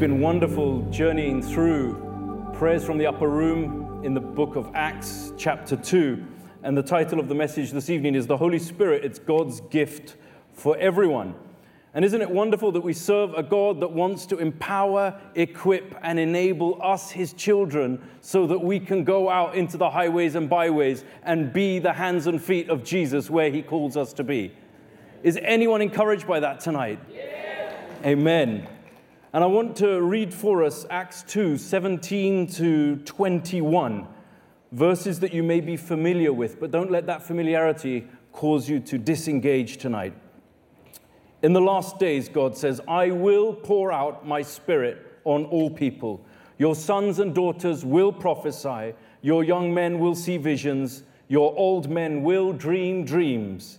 It's 0.00 0.06
been 0.06 0.22
wonderful 0.22 0.80
journeying 0.90 1.42
through 1.42 2.52
prayers 2.54 2.86
from 2.86 2.96
the 2.96 3.06
upper 3.06 3.28
room 3.28 4.00
in 4.02 4.14
the 4.14 4.20
book 4.20 4.56
of 4.56 4.70
Acts, 4.74 5.34
chapter 5.36 5.76
2. 5.76 6.26
And 6.62 6.74
the 6.74 6.82
title 6.82 7.20
of 7.20 7.28
the 7.28 7.34
message 7.34 7.70
this 7.70 7.90
evening 7.90 8.14
is 8.14 8.26
The 8.26 8.38
Holy 8.38 8.58
Spirit, 8.58 9.04
it's 9.04 9.18
God's 9.18 9.60
gift 9.60 10.16
for 10.54 10.74
everyone. 10.78 11.34
And 11.92 12.02
isn't 12.02 12.22
it 12.22 12.30
wonderful 12.30 12.72
that 12.72 12.80
we 12.80 12.94
serve 12.94 13.34
a 13.34 13.42
God 13.42 13.78
that 13.80 13.92
wants 13.92 14.24
to 14.28 14.38
empower, 14.38 15.20
equip, 15.34 15.94
and 16.00 16.18
enable 16.18 16.80
us, 16.82 17.10
his 17.10 17.34
children, 17.34 18.02
so 18.22 18.46
that 18.46 18.58
we 18.58 18.80
can 18.80 19.04
go 19.04 19.28
out 19.28 19.54
into 19.54 19.76
the 19.76 19.90
highways 19.90 20.34
and 20.34 20.48
byways 20.48 21.04
and 21.24 21.52
be 21.52 21.78
the 21.78 21.92
hands 21.92 22.26
and 22.26 22.42
feet 22.42 22.70
of 22.70 22.82
Jesus 22.84 23.28
where 23.28 23.50
he 23.50 23.60
calls 23.60 23.98
us 23.98 24.14
to 24.14 24.24
be? 24.24 24.50
Is 25.22 25.38
anyone 25.42 25.82
encouraged 25.82 26.26
by 26.26 26.40
that 26.40 26.58
tonight? 26.60 27.00
Yeah. 27.12 27.76
Amen. 28.02 28.66
And 29.32 29.44
I 29.44 29.46
want 29.46 29.76
to 29.76 30.02
read 30.02 30.34
for 30.34 30.64
us 30.64 30.84
Acts 30.90 31.22
2 31.22 31.56
17 31.56 32.48
to 32.48 32.96
21, 32.96 34.08
verses 34.72 35.20
that 35.20 35.32
you 35.32 35.44
may 35.44 35.60
be 35.60 35.76
familiar 35.76 36.32
with, 36.32 36.58
but 36.58 36.72
don't 36.72 36.90
let 36.90 37.06
that 37.06 37.22
familiarity 37.22 38.08
cause 38.32 38.68
you 38.68 38.80
to 38.80 38.98
disengage 38.98 39.76
tonight. 39.76 40.14
In 41.42 41.52
the 41.52 41.60
last 41.60 42.00
days, 42.00 42.28
God 42.28 42.56
says, 42.56 42.80
I 42.88 43.12
will 43.12 43.54
pour 43.54 43.92
out 43.92 44.26
my 44.26 44.42
spirit 44.42 45.20
on 45.22 45.44
all 45.44 45.70
people. 45.70 46.26
Your 46.58 46.74
sons 46.74 47.20
and 47.20 47.32
daughters 47.32 47.84
will 47.84 48.12
prophesy, 48.12 48.94
your 49.22 49.44
young 49.44 49.72
men 49.72 50.00
will 50.00 50.16
see 50.16 50.38
visions, 50.38 51.04
your 51.28 51.56
old 51.56 51.88
men 51.88 52.24
will 52.24 52.52
dream 52.52 53.04
dreams. 53.04 53.78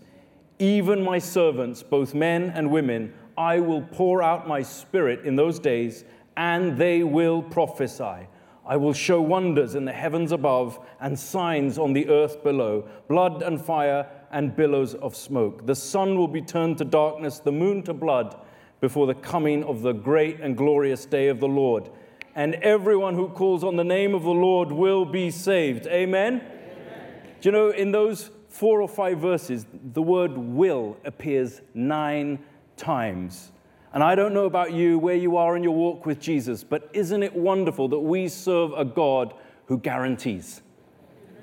Even 0.60 1.04
my 1.04 1.20
servants, 1.20 1.84
both 1.84 2.14
men 2.14 2.54
and 2.56 2.72
women, 2.72 3.14
I 3.38 3.60
will 3.60 3.82
pour 3.82 4.22
out 4.22 4.48
my 4.48 4.62
spirit 4.62 5.26
in 5.26 5.36
those 5.36 5.60
days, 5.60 6.04
and 6.36 6.78
they 6.78 7.04
will 7.04 7.42
prophesy. 7.42 8.28
I 8.66 8.78
will 8.78 8.94
show 8.94 9.22
wonders 9.22 9.76
in 9.76 9.86
the 9.86 9.92
heavens 9.92 10.32
above 10.32 10.80
and 11.00 11.18
signs 11.18 11.78
on 11.78 11.94
the 11.94 12.08
earth 12.10 12.44
below 12.44 12.88
blood 13.08 13.42
and 13.42 13.60
fire 13.60 14.08
and 14.32 14.56
billows 14.56 14.94
of 14.96 15.16
smoke. 15.16 15.66
The 15.66 15.76
sun 15.76 16.18
will 16.18 16.28
be 16.28 16.42
turned 16.42 16.78
to 16.78 16.86
darkness, 16.86 17.40
the 17.40 17.52
moon 17.52 17.84
to 17.84 17.94
blood, 17.94 18.40
before 18.80 19.08
the 19.08 19.16
coming 19.16 19.64
of 19.64 19.82
the 19.82 19.94
great 19.94 20.40
and 20.40 20.56
glorious 20.56 21.06
day 21.06 21.28
of 21.28 21.40
the 21.40 21.48
Lord. 21.48 21.90
And 22.34 22.56
everyone 22.56 23.16
who 23.16 23.30
calls 23.30 23.64
on 23.64 23.76
the 23.76 23.84
name 23.84 24.16
of 24.16 24.24
the 24.24 24.30
Lord 24.30 24.72
will 24.72 25.06
be 25.06 25.32
saved. 25.32 25.86
Amen? 25.88 26.36
Amen. 26.36 27.22
Do 27.42 27.50
you 27.50 27.52
know, 27.52 27.70
in 27.70 27.92
those 27.92 28.32
four 28.48 28.82
or 28.82 28.88
five 28.88 29.20
verses, 29.20 29.66
the 29.84 30.02
word 30.02 30.38
will 30.38 30.98
appears 31.04 31.62
nine 31.74 32.40
times. 32.82 33.52
And 33.94 34.04
I 34.04 34.16
don't 34.16 34.34
know 34.34 34.46
about 34.46 34.74
you, 34.74 34.98
where 34.98 35.16
you 35.16 35.38
are 35.38 35.56
in 35.56 35.64
your 35.64 35.76
walk 35.76 36.06
with 36.06 36.20
Jesus, 36.20 36.64
but 36.64 36.90
isn't 36.94 37.24
it 37.24 37.36
wonderful 37.36 37.88
that 37.90 38.00
we 38.00 38.28
serve 38.28 38.72
a 38.74 38.86
God 38.86 39.34
who 39.66 39.78
guarantees? 39.78 40.62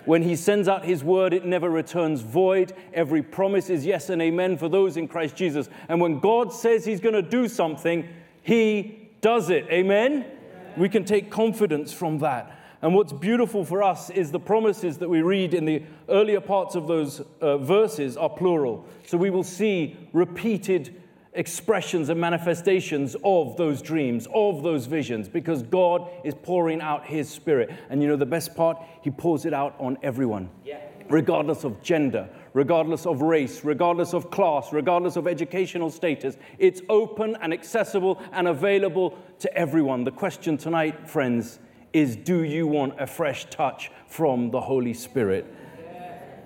When 0.07 0.23
he 0.23 0.37
sends 0.37 0.69
out 0.69 0.85
his 0.85 1.05
word, 1.05 1.35
it 1.35 1.45
never 1.45 1.69
returns 1.69 2.23
void. 2.23 2.73
Every 2.95 3.23
promise 3.23 3.69
is 3.69 3.85
yes 3.85 4.09
and 4.09 4.23
amen 4.23 4.57
for 4.57 4.69
those 4.69 4.97
in 4.97 5.07
Christ 5.07 5.37
Jesus. 5.37 5.69
And 5.89 6.01
when 6.01 6.21
God 6.21 6.53
says 6.53 6.87
he's 6.87 7.01
going 7.01 7.15
to 7.15 7.23
do 7.23 7.47
something, 7.49 8.09
he 8.43 9.11
does 9.21 9.51
it. 9.51 9.67
Amen? 9.71 10.13
amen? 10.13 10.33
We 10.79 10.89
can 10.89 11.05
take 11.05 11.31
confidence 11.31 11.93
from 11.93 12.21
that. 12.21 12.59
And 12.81 12.95
what's 12.95 13.13
beautiful 13.13 13.65
for 13.65 13.83
us 13.83 14.09
is 14.09 14.31
the 14.31 14.41
promises 14.41 14.99
that 14.99 15.09
we 15.09 15.21
read 15.21 15.53
in 15.53 15.65
the 15.65 15.83
earlier 16.09 16.41
parts 16.41 16.77
of 16.77 16.87
those 16.87 17.21
uh, 17.41 17.59
verses 17.59 18.17
are 18.17 18.31
plural. 18.31 18.87
So 19.07 19.19
we 19.19 19.31
will 19.31 19.45
see 19.45 19.97
repeated 20.13 21.03
expressions 21.39 22.09
and 22.09 22.21
manifestations 22.21 23.17
of 23.23 23.57
those 23.57 23.81
dreams, 23.81 24.27
of 24.35 24.65
those 24.65 24.87
visions, 24.87 25.29
because 25.29 25.63
God 25.63 26.11
is 26.25 26.35
pouring 26.35 26.81
out 26.81 27.07
His 27.07 27.31
Spirit. 27.31 27.71
And 27.89 28.03
you 28.03 28.09
know 28.09 28.17
the 28.17 28.27
best 28.27 28.57
part? 28.57 28.77
He 29.03 29.11
pours 29.11 29.47
it 29.47 29.55
out 29.55 29.77
on 29.79 29.97
everyone, 30.03 30.51
yeah. 30.65 30.81
regardless 31.09 31.63
of 31.63 31.81
gender, 31.81 32.29
regardless 32.55 33.07
of 33.07 33.23
race, 33.23 33.65
regardless 33.65 34.15
of 34.15 34.33
class, 34.33 34.73
regardless 34.73 35.15
of 35.15 35.29
educational 35.29 35.91
status. 35.91 36.37
It's 36.59 36.83
open 36.89 37.37
and 37.41 37.53
accessible 37.53 38.21
and 38.33 38.49
available 38.49 39.17
to 39.39 39.57
everyone. 39.57 40.03
The 40.03 40.11
question 40.11 40.59
tonight, 40.59 41.09
friends, 41.09 41.61
is 41.93 42.17
do 42.17 42.43
you 42.43 42.67
want 42.67 43.01
a 43.01 43.07
fresh 43.07 43.47
touch 43.49 43.93
from 44.09 44.51
the 44.51 44.61
Holy 44.61 44.93
Spirit? 44.93 45.55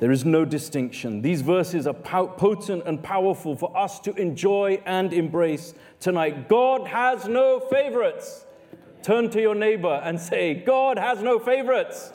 There 0.03 0.11
is 0.11 0.25
no 0.25 0.45
distinction. 0.45 1.23
These 1.23 1.43
verses 1.43 1.87
are 1.87 1.95
potent 1.95 2.83
and 2.87 3.01
powerful 3.01 3.55
for 3.55 3.71
us 3.79 4.01
to 4.01 4.13
enjoy 4.15 4.83
and 4.85 5.13
embrace 5.13 5.75
tonight. 6.01 6.49
God 6.49 6.89
has 6.89 7.29
no 7.29 7.61
favorites. 7.61 8.45
Turn 9.05 9.31
to 9.31 9.41
your 9.41 9.55
neighbor 9.55 10.01
and 10.03 10.19
say, 10.19 10.55
God 10.55 10.99
has 10.99 11.23
no 11.23 11.39
favorites. 11.39 12.13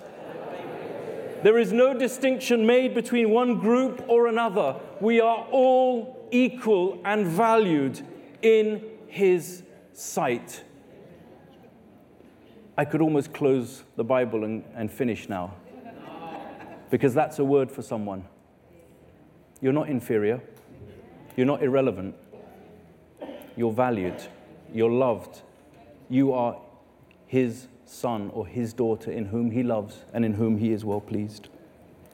There 1.43 1.57
is 1.57 1.71
no 1.71 1.97
distinction 1.97 2.65
made 2.65 2.93
between 2.93 3.29
one 3.29 3.57
group 3.57 4.03
or 4.09 4.27
another. 4.27 4.75
We 4.99 5.21
are 5.21 5.47
all 5.49 6.27
equal 6.29 6.99
and 7.05 7.25
valued 7.25 8.05
in 8.41 8.83
His 9.07 9.63
sight. 9.93 10.61
I 12.77 12.83
could 12.83 13.01
almost 13.01 13.31
close 13.31 13.85
the 13.95 14.03
Bible 14.03 14.43
and, 14.43 14.65
and 14.75 14.91
finish 14.91 15.29
now 15.29 15.53
because 16.89 17.13
that's 17.13 17.39
a 17.39 17.45
word 17.45 17.71
for 17.71 17.81
someone. 17.81 18.25
You're 19.61 19.73
not 19.73 19.89
inferior, 19.89 20.41
you're 21.35 21.47
not 21.47 21.63
irrelevant, 21.63 22.15
you're 23.55 23.71
valued, 23.71 24.21
you're 24.73 24.91
loved, 24.91 25.41
you 26.09 26.33
are 26.33 26.57
his 27.25 27.67
son 27.85 28.29
or 28.33 28.45
his 28.45 28.73
daughter 28.73 29.11
in 29.11 29.25
whom 29.25 29.51
he 29.51 29.63
loves 29.63 30.05
and 30.13 30.23
in 30.23 30.33
whom 30.33 30.57
he 30.57 30.71
is 30.71 30.85
well 30.85 31.01
pleased. 31.01 31.49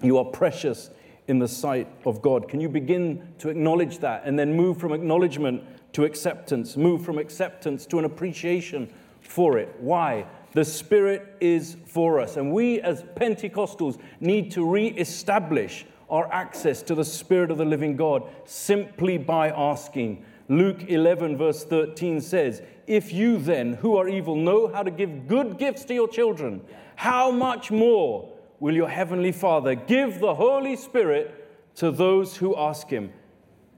You 0.01 0.17
are 0.17 0.25
precious 0.25 0.90
in 1.28 1.40
the 1.40 1.47
sight 1.47 1.88
of 2.05 2.22
God. 2.22 2.47
Can 2.50 2.59
you 2.59 2.69
begin 2.69 3.28
to 3.40 3.50
acknowledge 3.50 4.00
that 4.00 4.23
and 4.25 4.38
then 4.38 4.53
move 4.55 4.78
from 4.78 4.94
acknowledgement 4.94 5.63
to 5.94 6.05
acceptance, 6.05 6.75
move 6.75 7.03
from 7.05 7.17
acceptance 7.17 7.85
to 7.88 8.00
an 8.00 8.05
appreciation 8.05 8.91
for 9.22 9.57
it? 9.57 9.73
Why? 9.79 10.25
The 10.53 10.64
Spirit 10.64 11.36
is 11.40 11.78
for 11.86 12.19
us. 12.19 12.38
And 12.38 12.52
we, 12.52 12.80
as 12.81 13.03
Pentecostals, 13.03 14.00
need 14.19 14.52
to 14.52 14.66
re-establish 14.66 15.86
our 16.09 16.31
access 16.31 16.81
to 16.84 16.96
the 16.96 17.06
Spirit 17.06 17.50
of 17.50 17.58
the 17.58 17.66
living 17.66 17.96
God 17.96 18.24
simply 18.46 19.18
by 19.18 19.50
asking. 19.50 20.24
Luke 20.47 20.84
11, 20.88 21.38
verse 21.38 21.64
13 21.64 22.22
says, 22.22 22.62
If 22.86 23.12
you 23.12 23.38
then, 23.38 23.74
who 23.74 23.97
are 23.97 24.08
evil, 24.08 24.36
know 24.36 24.68
how 24.68 24.84
to 24.84 24.91
give 24.91 25.28
good 25.28 25.58
gifts 25.58 25.86
to 25.86 25.94
your 25.94 26.08
children, 26.08 26.62
how 26.96 27.31
much 27.31 27.72
more 27.72 28.31
will 28.59 28.75
your 28.75 28.90
heavenly 28.90 29.31
Father 29.31 29.74
give 29.74 30.20
the 30.20 30.35
Holy 30.35 30.75
Spirit 30.75 31.75
to 31.75 31.90
those 31.90 32.38
who 32.38 32.56
ask 32.56 32.90
him? 32.90 33.12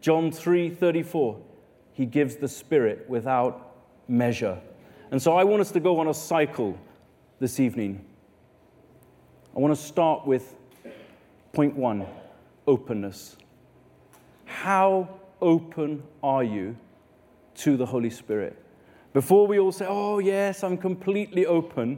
John 0.02 0.32
3 0.32 0.70
34, 0.70 1.40
he 1.94 2.06
gives 2.06 2.36
the 2.36 2.50
Spirit 2.50 3.10
without 3.10 3.78
measure. 4.10 4.60
And 5.16 5.22
so 5.22 5.38
I 5.38 5.46
want 5.46 5.62
us 5.62 5.72
to 5.72 5.80
go 5.80 5.98
on 6.02 6.10
a 6.10 6.14
cycle 6.14 6.78
this 7.40 7.62
evening. 7.62 8.04
I 9.56 9.60
want 9.62 9.74
to 9.74 9.82
start 9.82 10.28
with 10.28 10.58
point 11.54 11.74
one 11.74 12.06
openness. 12.68 13.38
How 14.44 15.08
open 15.42 16.04
are 16.22 16.44
you 16.44 16.76
to 17.60 17.78
the 17.78 17.86
Holy 17.86 18.10
Spirit? 18.10 18.62
Before 19.14 19.48
we 19.48 19.58
all 19.58 19.72
say, 19.72 19.86
oh, 19.88 20.20
yes, 20.20 20.66
I'm 20.66 20.78
completely 20.78 21.46
open, 21.46 21.98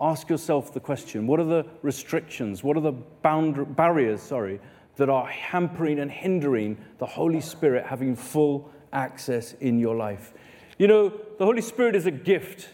ask 0.00 0.28
yourself 0.28 0.72
the 0.72 0.78
question 0.78 1.26
what 1.26 1.40
are 1.40 1.44
the 1.44 1.66
restrictions? 1.82 2.62
What 2.62 2.76
are 2.76 2.80
the 2.80 2.92
bound- 2.92 3.74
barriers, 3.74 4.22
sorry, 4.22 4.60
that 4.98 5.08
are 5.08 5.26
hampering 5.26 5.98
and 5.98 6.12
hindering 6.12 6.78
the 6.98 7.06
Holy 7.06 7.40
Spirit 7.40 7.84
having 7.86 8.14
full 8.14 8.70
access 8.92 9.54
in 9.54 9.80
your 9.80 9.96
life? 9.96 10.32
You 10.82 10.88
know, 10.88 11.12
the 11.38 11.44
Holy 11.44 11.62
Spirit 11.62 11.94
is 11.94 12.06
a 12.06 12.10
gift. 12.10 12.68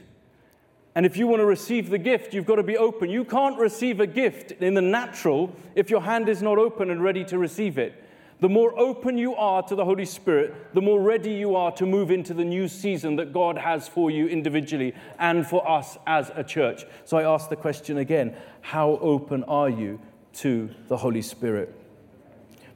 And 0.94 1.04
if 1.04 1.18
you 1.18 1.26
want 1.26 1.40
to 1.40 1.44
receive 1.44 1.90
the 1.90 1.98
gift, 1.98 2.32
you've 2.32 2.46
got 2.46 2.56
to 2.56 2.62
be 2.62 2.78
open. 2.78 3.10
You 3.10 3.22
can't 3.22 3.58
receive 3.58 4.00
a 4.00 4.06
gift 4.06 4.50
in 4.50 4.72
the 4.72 4.80
natural 4.80 5.54
if 5.74 5.90
your 5.90 6.00
hand 6.00 6.26
is 6.30 6.40
not 6.40 6.56
open 6.56 6.88
and 6.88 7.02
ready 7.02 7.22
to 7.26 7.36
receive 7.36 7.76
it. 7.76 8.02
The 8.40 8.48
more 8.48 8.72
open 8.78 9.18
you 9.18 9.34
are 9.34 9.62
to 9.64 9.74
the 9.74 9.84
Holy 9.84 10.06
Spirit, 10.06 10.72
the 10.72 10.80
more 10.80 11.02
ready 11.02 11.34
you 11.34 11.54
are 11.54 11.70
to 11.72 11.84
move 11.84 12.10
into 12.10 12.32
the 12.32 12.46
new 12.46 12.66
season 12.66 13.16
that 13.16 13.34
God 13.34 13.58
has 13.58 13.88
for 13.88 14.10
you 14.10 14.26
individually 14.26 14.94
and 15.18 15.46
for 15.46 15.70
us 15.70 15.98
as 16.06 16.32
a 16.34 16.42
church. 16.42 16.86
So 17.04 17.18
I 17.18 17.24
ask 17.24 17.50
the 17.50 17.56
question 17.56 17.98
again 17.98 18.34
how 18.62 18.92
open 19.02 19.44
are 19.44 19.68
you 19.68 20.00
to 20.36 20.70
the 20.88 20.96
Holy 20.96 21.20
Spirit? 21.20 21.78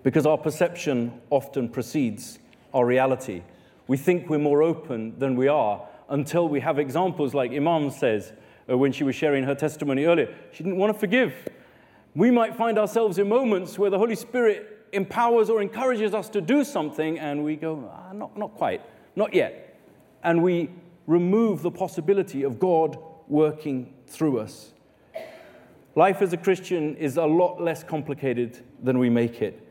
Because 0.02 0.26
our 0.26 0.36
perception 0.36 1.22
often 1.30 1.70
precedes 1.70 2.38
our 2.74 2.84
reality. 2.84 3.40
We 3.92 3.98
think 3.98 4.30
we're 4.30 4.38
more 4.38 4.62
open 4.62 5.18
than 5.18 5.36
we 5.36 5.48
are 5.48 5.86
until 6.08 6.48
we 6.48 6.60
have 6.60 6.78
examples 6.78 7.34
like 7.34 7.52
Imam 7.52 7.90
says 7.90 8.32
uh, 8.66 8.78
when 8.78 8.90
she 8.90 9.04
was 9.04 9.14
sharing 9.14 9.44
her 9.44 9.54
testimony 9.54 10.06
earlier. 10.06 10.34
She 10.50 10.64
didn't 10.64 10.78
want 10.78 10.94
to 10.94 10.98
forgive. 10.98 11.34
We 12.14 12.30
might 12.30 12.56
find 12.56 12.78
ourselves 12.78 13.18
in 13.18 13.28
moments 13.28 13.78
where 13.78 13.90
the 13.90 13.98
Holy 13.98 14.14
Spirit 14.14 14.88
empowers 14.94 15.50
or 15.50 15.60
encourages 15.60 16.14
us 16.14 16.30
to 16.30 16.40
do 16.40 16.64
something 16.64 17.18
and 17.18 17.44
we 17.44 17.54
go, 17.54 17.92
ah, 17.92 18.14
not, 18.14 18.34
not 18.34 18.54
quite, 18.54 18.80
not 19.14 19.34
yet. 19.34 19.78
And 20.24 20.42
we 20.42 20.70
remove 21.06 21.60
the 21.60 21.70
possibility 21.70 22.44
of 22.44 22.58
God 22.58 22.96
working 23.28 23.92
through 24.06 24.38
us. 24.38 24.72
Life 25.96 26.22
as 26.22 26.32
a 26.32 26.38
Christian 26.38 26.96
is 26.96 27.18
a 27.18 27.26
lot 27.26 27.60
less 27.60 27.84
complicated 27.84 28.64
than 28.82 28.98
we 28.98 29.10
make 29.10 29.42
it. 29.42 29.68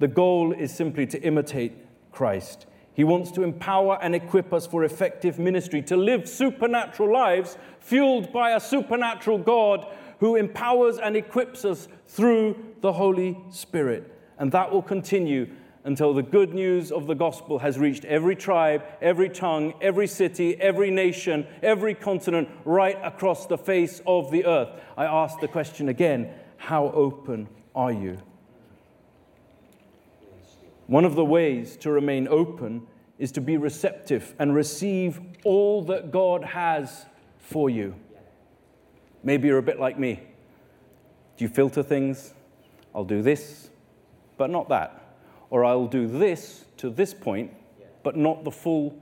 The 0.00 0.08
goal 0.08 0.50
is 0.50 0.74
simply 0.74 1.06
to 1.06 1.22
imitate 1.22 1.74
Christ. 2.10 2.66
He 2.92 3.04
wants 3.04 3.30
to 3.32 3.42
empower 3.42 3.98
and 4.02 4.14
equip 4.14 4.52
us 4.52 4.66
for 4.66 4.84
effective 4.84 5.38
ministry, 5.38 5.82
to 5.82 5.96
live 5.96 6.28
supernatural 6.28 7.12
lives 7.12 7.56
fueled 7.78 8.32
by 8.32 8.50
a 8.50 8.60
supernatural 8.60 9.38
God 9.38 9.86
who 10.18 10.36
empowers 10.36 10.98
and 10.98 11.16
equips 11.16 11.64
us 11.64 11.88
through 12.06 12.56
the 12.80 12.92
Holy 12.92 13.38
Spirit. 13.50 14.12
And 14.38 14.52
that 14.52 14.70
will 14.70 14.82
continue 14.82 15.48
until 15.84 16.12
the 16.12 16.22
good 16.22 16.52
news 16.52 16.92
of 16.92 17.06
the 17.06 17.14
gospel 17.14 17.58
has 17.60 17.78
reached 17.78 18.04
every 18.04 18.36
tribe, 18.36 18.82
every 19.00 19.28
tongue, 19.28 19.72
every 19.80 20.06
city, 20.06 20.60
every 20.60 20.90
nation, 20.90 21.46
every 21.62 21.94
continent, 21.94 22.48
right 22.64 22.98
across 23.02 23.46
the 23.46 23.56
face 23.56 24.02
of 24.06 24.30
the 24.30 24.44
earth. 24.44 24.68
I 24.96 25.06
ask 25.06 25.40
the 25.40 25.48
question 25.48 25.88
again 25.88 26.30
how 26.58 26.90
open 26.90 27.48
are 27.74 27.92
you? 27.92 28.18
One 30.90 31.04
of 31.04 31.14
the 31.14 31.24
ways 31.24 31.76
to 31.76 31.90
remain 31.92 32.26
open 32.26 32.84
is 33.16 33.30
to 33.32 33.40
be 33.40 33.56
receptive 33.56 34.34
and 34.40 34.52
receive 34.52 35.20
all 35.44 35.82
that 35.84 36.10
God 36.10 36.42
has 36.42 37.06
for 37.38 37.70
you. 37.70 37.94
Maybe 39.22 39.46
you're 39.46 39.58
a 39.58 39.62
bit 39.62 39.78
like 39.78 40.00
me. 40.00 40.20
Do 41.36 41.44
you 41.44 41.48
filter 41.48 41.84
things? 41.84 42.34
I'll 42.92 43.04
do 43.04 43.22
this, 43.22 43.70
but 44.36 44.50
not 44.50 44.68
that 44.70 45.00
or 45.48 45.64
I'll 45.64 45.86
do 45.86 46.08
this 46.08 46.64
to 46.78 46.90
this 46.90 47.14
point, 47.14 47.52
but 48.02 48.16
not 48.16 48.42
the 48.42 48.50
full 48.50 49.00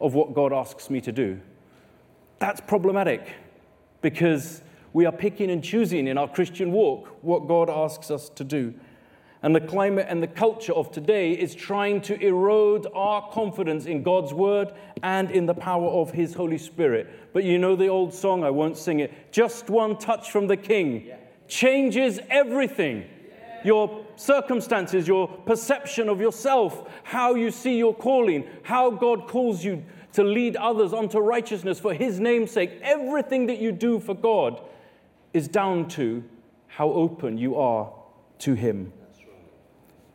of 0.00 0.14
what 0.14 0.34
God 0.34 0.52
asks 0.52 0.90
me 0.90 1.00
to 1.02 1.12
do. 1.12 1.40
That's 2.40 2.60
problematic 2.60 3.28
because 4.00 4.62
we 4.92 5.06
are 5.06 5.12
picking 5.12 5.48
and 5.52 5.62
choosing 5.62 6.08
in 6.08 6.18
our 6.18 6.26
Christian 6.26 6.72
walk 6.72 7.08
what 7.22 7.46
God 7.46 7.70
asks 7.70 8.10
us 8.10 8.30
to 8.30 8.42
do. 8.42 8.74
And 9.44 9.54
the 9.54 9.60
climate 9.60 10.06
and 10.08 10.22
the 10.22 10.26
culture 10.26 10.72
of 10.72 10.90
today 10.90 11.32
is 11.32 11.54
trying 11.54 12.00
to 12.02 12.18
erode 12.18 12.86
our 12.94 13.28
confidence 13.28 13.84
in 13.84 14.02
God's 14.02 14.32
word 14.32 14.72
and 15.02 15.30
in 15.30 15.44
the 15.44 15.52
power 15.52 15.86
of 15.86 16.12
His 16.12 16.32
Holy 16.32 16.56
Spirit. 16.56 17.10
But 17.34 17.44
you 17.44 17.58
know 17.58 17.76
the 17.76 17.88
old 17.88 18.14
song, 18.14 18.42
I 18.42 18.48
won't 18.48 18.78
sing 18.78 19.00
it. 19.00 19.12
Just 19.32 19.68
one 19.68 19.98
touch 19.98 20.30
from 20.30 20.46
the 20.46 20.56
King 20.56 21.10
changes 21.46 22.20
everything 22.30 23.04
your 23.66 24.06
circumstances, 24.16 25.06
your 25.06 25.28
perception 25.28 26.08
of 26.08 26.22
yourself, 26.22 26.90
how 27.02 27.34
you 27.34 27.50
see 27.50 27.76
your 27.76 27.94
calling, 27.94 28.48
how 28.62 28.90
God 28.90 29.28
calls 29.28 29.62
you 29.62 29.84
to 30.14 30.24
lead 30.24 30.56
others 30.56 30.94
unto 30.94 31.18
righteousness 31.18 31.78
for 31.78 31.92
His 31.92 32.18
name's 32.18 32.50
sake. 32.50 32.78
Everything 32.80 33.48
that 33.48 33.58
you 33.58 33.72
do 33.72 34.00
for 34.00 34.14
God 34.14 34.62
is 35.34 35.48
down 35.48 35.86
to 35.88 36.24
how 36.66 36.90
open 36.90 37.36
you 37.36 37.56
are 37.56 37.92
to 38.38 38.54
Him. 38.54 38.90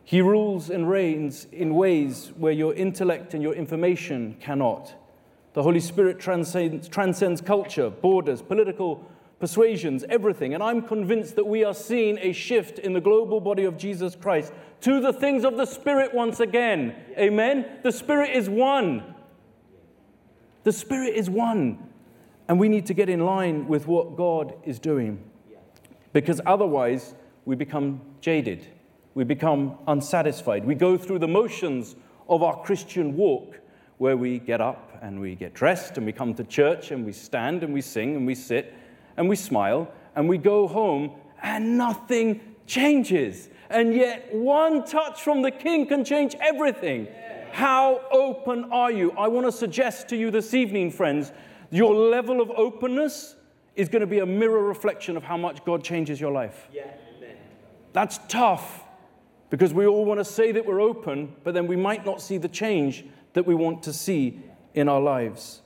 He 0.10 0.22
rules 0.22 0.72
and 0.72 0.90
reigns 0.90 1.46
in 1.52 1.76
ways 1.76 2.32
where 2.36 2.52
your 2.52 2.74
intellect 2.74 3.36
and 3.36 3.44
your 3.44 3.54
information 3.54 4.38
cannot. 4.40 4.96
The 5.54 5.62
Holy 5.62 5.80
Spirit 5.80 6.20
transcends, 6.20 6.90
transcends 6.90 7.42
culture, 7.42 7.92
borders, 7.92 8.42
political 8.42 9.08
persuasions, 9.40 10.04
everything. 10.10 10.56
And 10.56 10.64
I'm 10.64 10.82
convinced 10.82 11.36
that 11.36 11.46
we 11.46 11.64
are 11.64 11.76
seeing 11.76 12.18
a 12.18 12.32
shift 12.34 12.80
in 12.80 12.94
the 12.94 13.00
global 13.00 13.40
body 13.40 13.66
of 13.66 13.78
Jesus 13.78 14.16
Christ 14.16 14.52
to 14.82 15.00
the 15.00 15.14
things 15.14 15.46
of 15.46 15.58
the 15.58 15.66
Spirit 15.68 16.12
once 16.12 16.40
again. 16.40 16.96
Amen? 17.16 17.68
The 17.84 17.92
Spirit 17.92 18.32
is 18.32 18.50
one. 18.50 19.14
The 20.64 20.74
Spirit 20.74 21.18
is 21.18 21.30
one. 21.30 21.88
And 22.48 22.60
we 22.60 22.68
need 22.68 22.88
to 22.88 22.96
get 22.96 23.10
in 23.10 23.20
line 23.20 23.68
with 23.68 23.86
what 23.86 24.18
God 24.18 24.56
is 24.64 24.80
doing. 24.80 25.24
Because 26.14 26.42
otherwise, 26.48 27.14
we 27.46 27.56
become 27.56 28.02
jaded. 28.22 28.66
We 29.16 29.24
become 29.24 29.78
unsatisfied. 29.88 30.66
We 30.66 30.76
go 30.76 30.98
through 30.98 31.20
the 31.20 31.28
motions 31.28 31.96
of 32.28 32.44
our 32.44 32.62
Christian 32.62 33.16
walk 33.16 33.60
where 33.98 34.16
we 34.16 34.40
get 34.40 34.62
up 34.62 34.98
and 35.02 35.20
we 35.20 35.36
get 35.36 35.54
dressed 35.54 35.98
and 35.98 36.06
we 36.06 36.12
come 36.12 36.34
to 36.36 36.44
church 36.44 36.92
and 36.92 37.06
we 37.06 37.12
stand 37.12 37.64
and 37.64 37.74
we 37.74 37.82
sing 37.82 38.16
and 38.16 38.26
we 38.26 38.36
sit 38.36 38.74
and 39.18 39.28
we 39.28 39.36
smile 39.36 39.92
and 40.16 40.28
we 40.28 40.38
go 40.38 40.68
home 40.68 41.12
and 41.42 41.78
nothing 41.78 42.40
changes. 42.66 43.50
And 43.70 43.94
yet, 43.94 44.34
one 44.34 44.86
touch 44.86 45.22
from 45.22 45.42
the 45.42 45.52
king 45.52 45.86
can 45.88 46.04
change 46.04 46.36
everything. 46.40 47.08
How 47.52 48.02
open 48.12 48.72
are 48.72 48.92
you? 48.92 49.12
I 49.12 49.28
want 49.28 49.46
to 49.48 49.52
suggest 49.52 50.08
to 50.10 50.16
you 50.16 50.32
this 50.32 50.54
evening, 50.54 50.92
friends, 50.92 51.32
your 51.72 51.94
level 51.94 52.42
of 52.42 52.50
openness 52.52 53.36
is 53.76 53.90
going 53.90 54.02
to 54.02 54.08
be 54.08 54.20
a 54.20 54.26
mirror 54.26 54.64
reflection 54.64 55.18
of 55.18 55.24
how 55.24 55.38
much 55.38 55.64
God 55.66 55.84
changes 55.84 56.20
your 56.20 56.32
life. 56.32 56.68
Yeah. 56.74 56.86
That's 57.92 58.20
tough 58.28 58.84
because 59.50 59.74
we 59.74 59.86
all 59.88 60.06
want 60.06 60.20
to 60.20 60.26
say 60.26 60.52
that 60.52 60.66
we're 60.66 60.82
open, 60.82 61.34
but 61.44 61.54
then 61.54 61.68
we 61.68 61.76
might 61.76 62.06
not 62.06 62.22
see 62.22 62.38
the 62.38 62.48
change 62.48 63.06
that 63.34 63.46
we 63.46 63.56
want 63.56 63.84
to 63.84 63.94
see 63.94 64.40
in 64.74 64.88
our 64.88 65.02
lives. 65.02 65.62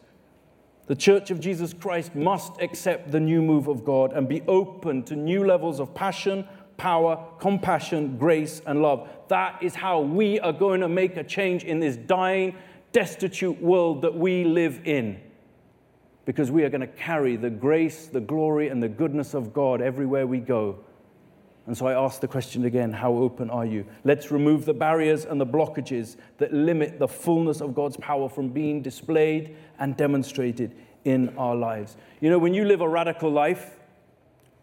The 0.88 0.96
Church 0.96 1.32
of 1.32 1.40
Jesus 1.40 1.74
Christ 1.74 2.14
must 2.14 2.60
accept 2.62 3.12
the 3.12 3.20
new 3.20 3.42
move 3.42 3.68
of 3.68 3.86
God 3.86 4.14
and 4.14 4.28
be 4.28 4.42
open 4.48 5.04
to 5.04 5.16
new 5.16 5.46
levels 5.46 5.80
of 5.80 5.94
passion, 5.94 6.46
power, 6.78 7.26
compassion, 7.40 8.18
grace, 8.18 8.62
and 8.66 8.82
love. 8.82 9.10
That 9.30 9.62
is 9.64 9.76
how 9.76 10.02
we 10.02 10.40
are 10.40 10.52
going 10.52 10.82
to 10.82 10.90
make 10.90 11.16
a 11.16 11.24
change 11.24 11.64
in 11.64 11.80
this 11.80 11.96
dying, 11.96 12.56
destitute 12.92 13.62
world 13.62 14.02
that 14.02 14.14
we 14.14 14.44
live 14.44 14.82
in. 14.86 15.22
Because 16.26 16.52
we 16.52 16.64
are 16.64 16.70
going 16.70 16.82
to 16.82 16.88
carry 16.88 17.36
the 17.36 17.50
grace, 17.50 18.08
the 18.08 18.22
glory, 18.22 18.70
and 18.70 18.82
the 18.82 18.90
goodness 18.90 19.34
of 19.34 19.54
God 19.54 19.82
everywhere 19.82 20.28
we 20.28 20.40
go. 20.40 20.80
And 21.66 21.78
so 21.78 21.88
I 21.88 21.94
ask 21.94 22.20
the 22.20 22.28
question 22.28 22.66
again 22.66 22.92
how 22.92 23.14
open 23.14 23.50
are 23.50 23.66
you? 23.66 23.86
Let's 24.04 24.32
remove 24.32 24.66
the 24.66 24.74
barriers 24.74 25.26
and 25.26 25.40
the 25.40 25.46
blockages 25.46 26.18
that 26.38 26.54
limit 26.54 27.00
the 27.00 27.08
fullness 27.08 27.62
of 27.62 27.74
God's 27.74 27.98
power 27.98 28.28
from 28.28 28.50
being 28.50 28.82
displayed 28.82 29.56
and 29.80 29.96
demonstrated 29.96 30.76
in 31.06 31.36
our 31.38 31.56
lives. 31.56 31.96
You 32.20 32.30
know, 32.30 32.40
when 32.40 32.54
you 32.54 32.66
live 32.66 32.82
a 32.82 32.88
radical 32.88 33.32
life, 33.32 33.80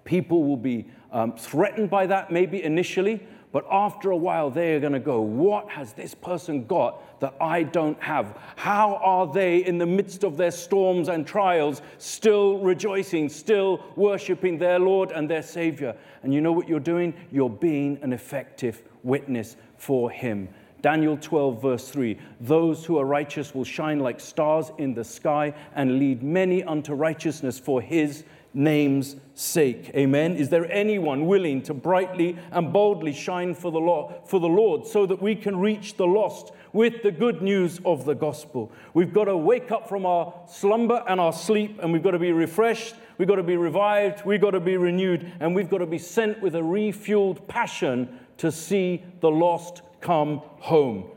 people 0.04 0.45
will 0.45 0.57
be 0.57 0.87
um, 1.12 1.33
threatened 1.37 1.90
by 1.90 2.07
that 2.07 2.30
maybe 2.30 2.62
initially, 2.62 3.26
but 3.52 3.66
after 3.71 4.11
a 4.11 4.16
while, 4.16 4.49
they 4.49 4.75
are 4.75 4.80
going 4.80 4.92
to 4.92 5.00
go, 5.00 5.21
What 5.21 5.69
has 5.71 5.92
this 5.92 6.14
person 6.14 6.66
got 6.66 7.21
that 7.21 7.35
I 7.40 7.64
don't 7.64 8.00
have? 8.00 8.38
How 8.57 8.97
are 8.97 9.26
they, 9.26 9.64
in 9.64 9.78
the 9.78 9.87
midst 9.87 10.23
of 10.23 10.37
their 10.37 10.52
storms 10.52 11.09
and 11.09 11.26
trials, 11.26 11.83
still 11.99 12.59
rejoicing, 12.59 13.28
still 13.28 13.83
worshiping 13.97 14.59
their 14.59 14.78
Lord 14.78 15.11
and 15.11 15.28
their 15.28 15.42
Savior? 15.42 15.97
And 16.23 16.33
you 16.33 16.40
know 16.40 16.52
what 16.52 16.69
you're 16.69 16.78
doing? 16.78 17.12
You're 17.33 17.50
being 17.50 17.99
an 18.02 18.12
effective 18.12 18.83
witness 19.02 19.57
for 19.76 20.11
Him. 20.11 20.49
Daniel 20.80 21.16
12, 21.16 21.61
verse 21.61 21.88
3 21.88 22.19
Those 22.40 22.85
who 22.85 22.99
are 22.99 23.04
righteous 23.04 23.54
will 23.54 23.64
shine 23.64 23.99
like 23.99 24.21
stars 24.21 24.71
in 24.78 24.95
the 24.95 25.04
sky 25.04 25.54
and 25.75 25.99
lead 25.99 26.23
many 26.23 26.62
unto 26.62 26.95
righteousness 26.95 27.59
for 27.59 27.83
His 27.83 28.25
name's 28.52 29.16
sake. 29.35 29.90
Amen. 29.95 30.37
Is 30.37 30.49
there 30.49 30.71
anyone 30.71 31.26
willing 31.26 31.62
to 31.62 31.75
brightly 31.75 32.37
and 32.50 32.73
boldly 32.73 33.12
shine 33.12 33.54
for 33.54 33.71
the, 33.71 33.78
Lord, 33.78 34.14
for 34.26 34.40
the 34.40 34.49
Lord 34.49 34.87
so 34.87 35.07
that 35.07 35.23
we 35.23 35.35
can 35.35 35.59
reach 35.59 35.97
the 35.97 36.07
lost 36.07 36.52
with 36.73 37.02
the 37.02 37.11
good 37.11 37.42
news 37.42 37.80
of 37.85 38.04
the 38.04 38.14
gospel? 38.14 38.73
We've 38.92 39.12
got 39.12 39.25
to 39.25 39.37
wake 39.37 39.71
up 39.71 39.88
from 39.88 40.04
our 40.04 40.35
slumber 40.49 41.02
and 41.09 41.21
our 41.21 41.33
sleep, 41.33 41.78
and 41.83 41.92
we've 41.92 42.02
got 42.02 42.12
to 42.12 42.19
be 42.19 42.33
refreshed. 42.33 42.95
We've 43.19 43.28
got 43.28 43.37
to 43.37 43.42
be 43.42 43.57
revived. 43.57 44.25
We've 44.25 44.40
got 44.40 44.52
to 44.52 44.61
be 44.61 44.76
renewed. 44.76 45.33
And 45.40 45.54
we've 45.54 45.71
got 45.71 45.78
to 45.78 45.87
be 45.87 45.99
sent 45.99 46.40
with 46.42 46.54
a 46.54 46.61
refueled 46.61 47.47
passion 47.49 48.19
to 48.38 48.50
see 48.50 49.02
the 49.21 49.30
lost 49.30 49.83
come 50.00 50.38
home. 50.59 51.11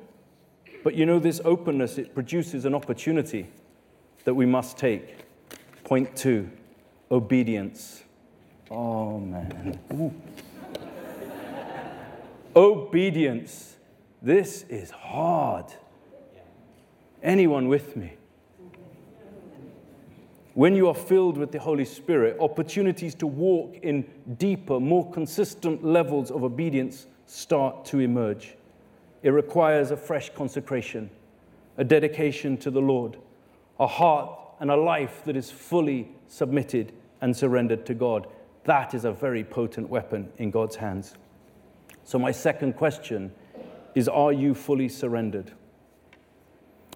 But 0.84 0.96
you 0.96 1.06
know, 1.06 1.18
this 1.18 1.40
openness, 1.46 1.98
it 1.98 2.14
produces 2.14 2.66
an 2.66 2.76
opportunity 2.76 3.48
that 4.26 4.34
we 4.34 4.46
must 4.46 4.78
take. 4.78 5.26
Point 5.84 6.16
two 6.16 6.50
obedience. 7.14 8.04
Oh, 8.72 9.20
man. 9.20 9.80
Obedience. 12.56 13.76
This 14.22 14.64
is 14.64 14.90
hard. 14.90 15.66
Anyone 17.22 17.68
with 17.68 17.96
me? 17.96 18.14
When 20.56 20.76
you 20.76 20.88
are 20.88 20.96
filled 20.96 21.38
with 21.38 21.52
the 21.52 21.60
Holy 21.60 21.86
Spirit, 21.86 22.38
opportunities 22.40 23.14
to 23.16 23.28
walk 23.28 23.78
in 23.84 24.06
deeper, 24.38 24.80
more 24.80 25.10
consistent 25.12 25.84
levels 25.84 26.32
of 26.32 26.44
obedience 26.44 27.06
start 27.28 27.86
to 27.86 28.00
emerge. 28.00 28.56
It 29.22 29.30
requires 29.30 29.92
a 29.92 29.98
fresh 29.98 30.32
consecration, 30.34 31.12
a 31.78 31.84
dedication 31.84 32.58
to 32.58 32.72
the 32.72 32.82
Lord, 32.82 33.18
a 33.80 33.88
heart 33.88 34.40
and 34.60 34.72
a 34.72 34.76
life 34.76 35.24
that 35.26 35.36
is 35.36 35.52
fully 35.52 36.10
submitted 36.28 36.92
and 37.24 37.36
surrendered 37.36 37.86
to 37.86 37.94
God. 37.94 38.28
That 38.66 38.94
is 38.94 39.06
a 39.06 39.14
very 39.14 39.46
potent 39.46 39.88
weapon 39.88 40.30
in 40.38 40.52
God's 40.52 40.76
hands. 40.76 41.16
So, 42.04 42.20
my 42.20 42.32
second 42.32 42.74
question 42.74 43.32
is 43.96 44.10
Are 44.10 44.34
you 44.34 44.54
fully 44.54 44.90
surrendered? 44.90 45.54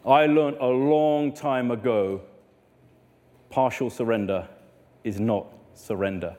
I 0.05 0.25
learned 0.25 0.57
a 0.59 0.67
long 0.67 1.31
time 1.31 1.71
ago 1.71 2.21
partial 3.49 3.89
surrender 3.89 4.49
is 5.05 5.17
not 5.17 5.47
surrender. 5.73 6.35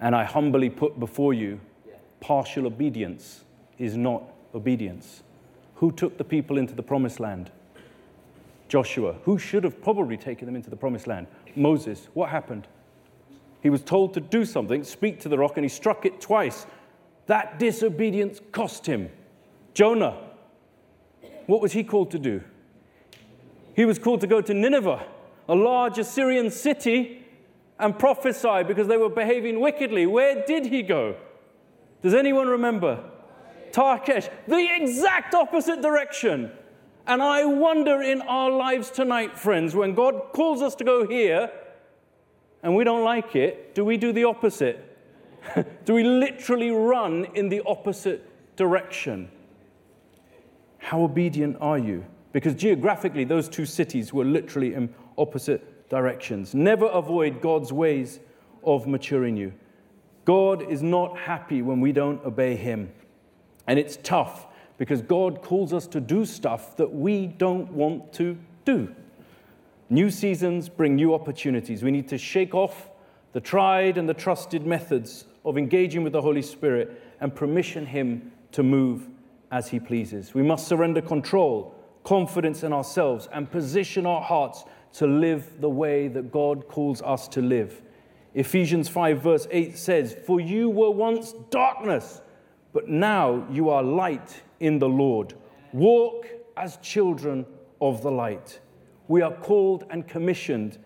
And 0.00 0.16
I 0.16 0.24
humbly 0.24 0.68
put 0.68 0.98
before 0.98 1.32
you 1.32 1.60
partial 2.20 2.66
obedience 2.66 3.44
is 3.78 3.96
not 3.96 4.24
obedience. 4.52 5.22
Who 5.76 5.92
took 5.92 6.18
the 6.18 6.24
people 6.24 6.58
into 6.58 6.74
the 6.74 6.82
promised 6.82 7.20
land? 7.20 7.52
Joshua. 8.66 9.14
Who 9.22 9.38
should 9.38 9.62
have 9.62 9.80
probably 9.80 10.16
taken 10.16 10.46
them 10.46 10.56
into 10.56 10.70
the 10.70 10.76
promised 10.76 11.06
land? 11.06 11.28
Moses. 11.56 12.08
What 12.14 12.30
happened? 12.30 12.66
He 13.62 13.70
was 13.70 13.82
told 13.82 14.14
to 14.14 14.20
do 14.20 14.44
something, 14.44 14.84
speak 14.84 15.20
to 15.20 15.28
the 15.28 15.38
rock, 15.38 15.56
and 15.56 15.64
he 15.64 15.68
struck 15.68 16.06
it 16.06 16.20
twice. 16.20 16.66
That 17.26 17.58
disobedience 17.58 18.40
cost 18.52 18.86
him. 18.86 19.10
Jonah. 19.74 20.16
What 21.46 21.60
was 21.60 21.72
he 21.72 21.82
called 21.82 22.10
to 22.12 22.18
do? 22.18 22.42
He 23.74 23.84
was 23.84 23.98
called 23.98 24.20
to 24.22 24.26
go 24.26 24.40
to 24.40 24.54
Nineveh, 24.54 25.06
a 25.48 25.54
large 25.54 25.98
Assyrian 25.98 26.50
city, 26.50 27.24
and 27.78 27.98
prophesy 27.98 28.64
because 28.64 28.88
they 28.88 28.96
were 28.96 29.08
behaving 29.08 29.60
wickedly. 29.60 30.06
Where 30.06 30.44
did 30.44 30.66
he 30.66 30.82
go? 30.82 31.16
Does 32.02 32.14
anyone 32.14 32.48
remember? 32.48 33.04
Tarshish, 33.72 34.28
the 34.46 34.68
exact 34.76 35.34
opposite 35.34 35.82
direction. 35.82 36.50
And 37.08 37.22
I 37.22 37.46
wonder 37.46 38.02
in 38.02 38.20
our 38.20 38.50
lives 38.50 38.90
tonight, 38.90 39.38
friends, 39.38 39.74
when 39.74 39.94
God 39.94 40.20
calls 40.34 40.60
us 40.60 40.74
to 40.74 40.84
go 40.84 41.08
here 41.08 41.50
and 42.62 42.76
we 42.76 42.84
don't 42.84 43.02
like 43.02 43.34
it, 43.34 43.74
do 43.74 43.82
we 43.82 43.96
do 43.96 44.12
the 44.12 44.24
opposite? 44.24 44.84
do 45.86 45.94
we 45.94 46.04
literally 46.04 46.70
run 46.70 47.24
in 47.34 47.48
the 47.48 47.62
opposite 47.64 48.30
direction? 48.56 49.30
How 50.76 51.00
obedient 51.00 51.56
are 51.62 51.78
you? 51.78 52.04
Because 52.32 52.54
geographically, 52.54 53.24
those 53.24 53.48
two 53.48 53.64
cities 53.64 54.12
were 54.12 54.26
literally 54.26 54.74
in 54.74 54.94
opposite 55.16 55.88
directions. 55.88 56.54
Never 56.54 56.88
avoid 56.88 57.40
God's 57.40 57.72
ways 57.72 58.20
of 58.62 58.86
maturing 58.86 59.34
you. 59.34 59.54
God 60.26 60.70
is 60.70 60.82
not 60.82 61.16
happy 61.16 61.62
when 61.62 61.80
we 61.80 61.90
don't 61.90 62.22
obey 62.22 62.54
Him. 62.54 62.92
And 63.66 63.78
it's 63.78 63.96
tough 64.02 64.47
because 64.78 65.02
God 65.02 65.42
calls 65.42 65.72
us 65.72 65.86
to 65.88 66.00
do 66.00 66.24
stuff 66.24 66.76
that 66.76 66.92
we 66.94 67.26
don't 67.26 67.70
want 67.72 68.12
to 68.14 68.38
do. 68.64 68.94
New 69.90 70.10
seasons 70.10 70.68
bring 70.68 70.94
new 70.94 71.12
opportunities. 71.12 71.82
We 71.82 71.90
need 71.90 72.08
to 72.08 72.18
shake 72.18 72.54
off 72.54 72.88
the 73.32 73.40
tried 73.40 73.98
and 73.98 74.08
the 74.08 74.14
trusted 74.14 74.64
methods 74.64 75.26
of 75.44 75.58
engaging 75.58 76.04
with 76.04 76.12
the 76.12 76.22
Holy 76.22 76.42
Spirit 76.42 77.02
and 77.20 77.34
permission 77.34 77.86
Him 77.86 78.32
to 78.52 78.62
move 78.62 79.08
as 79.50 79.68
He 79.68 79.80
pleases. 79.80 80.32
We 80.32 80.42
must 80.42 80.68
surrender 80.68 81.00
control, 81.00 81.74
confidence 82.04 82.62
in 82.62 82.72
ourselves, 82.72 83.28
and 83.32 83.50
position 83.50 84.06
our 84.06 84.22
hearts 84.22 84.64
to 84.94 85.06
live 85.06 85.60
the 85.60 85.68
way 85.68 86.08
that 86.08 86.30
God 86.30 86.68
calls 86.68 87.02
us 87.02 87.28
to 87.28 87.42
live. 87.42 87.82
Ephesians 88.34 88.88
5, 88.88 89.22
verse 89.22 89.48
8 89.50 89.76
says, 89.76 90.16
For 90.26 90.40
you 90.40 90.70
were 90.70 90.90
once 90.90 91.34
darkness, 91.50 92.20
but 92.72 92.88
now 92.88 93.46
you 93.50 93.70
are 93.70 93.82
light 93.82 94.42
in 94.60 94.78
the 94.78 94.88
Lord. 94.88 95.34
Walk 95.72 96.26
as 96.56 96.76
children 96.78 97.46
of 97.80 98.02
the 98.02 98.10
light. 98.10 98.60
We 99.06 99.22
are 99.22 99.32
called 99.32 99.84
and 99.90 100.06
commissioned 100.06 100.78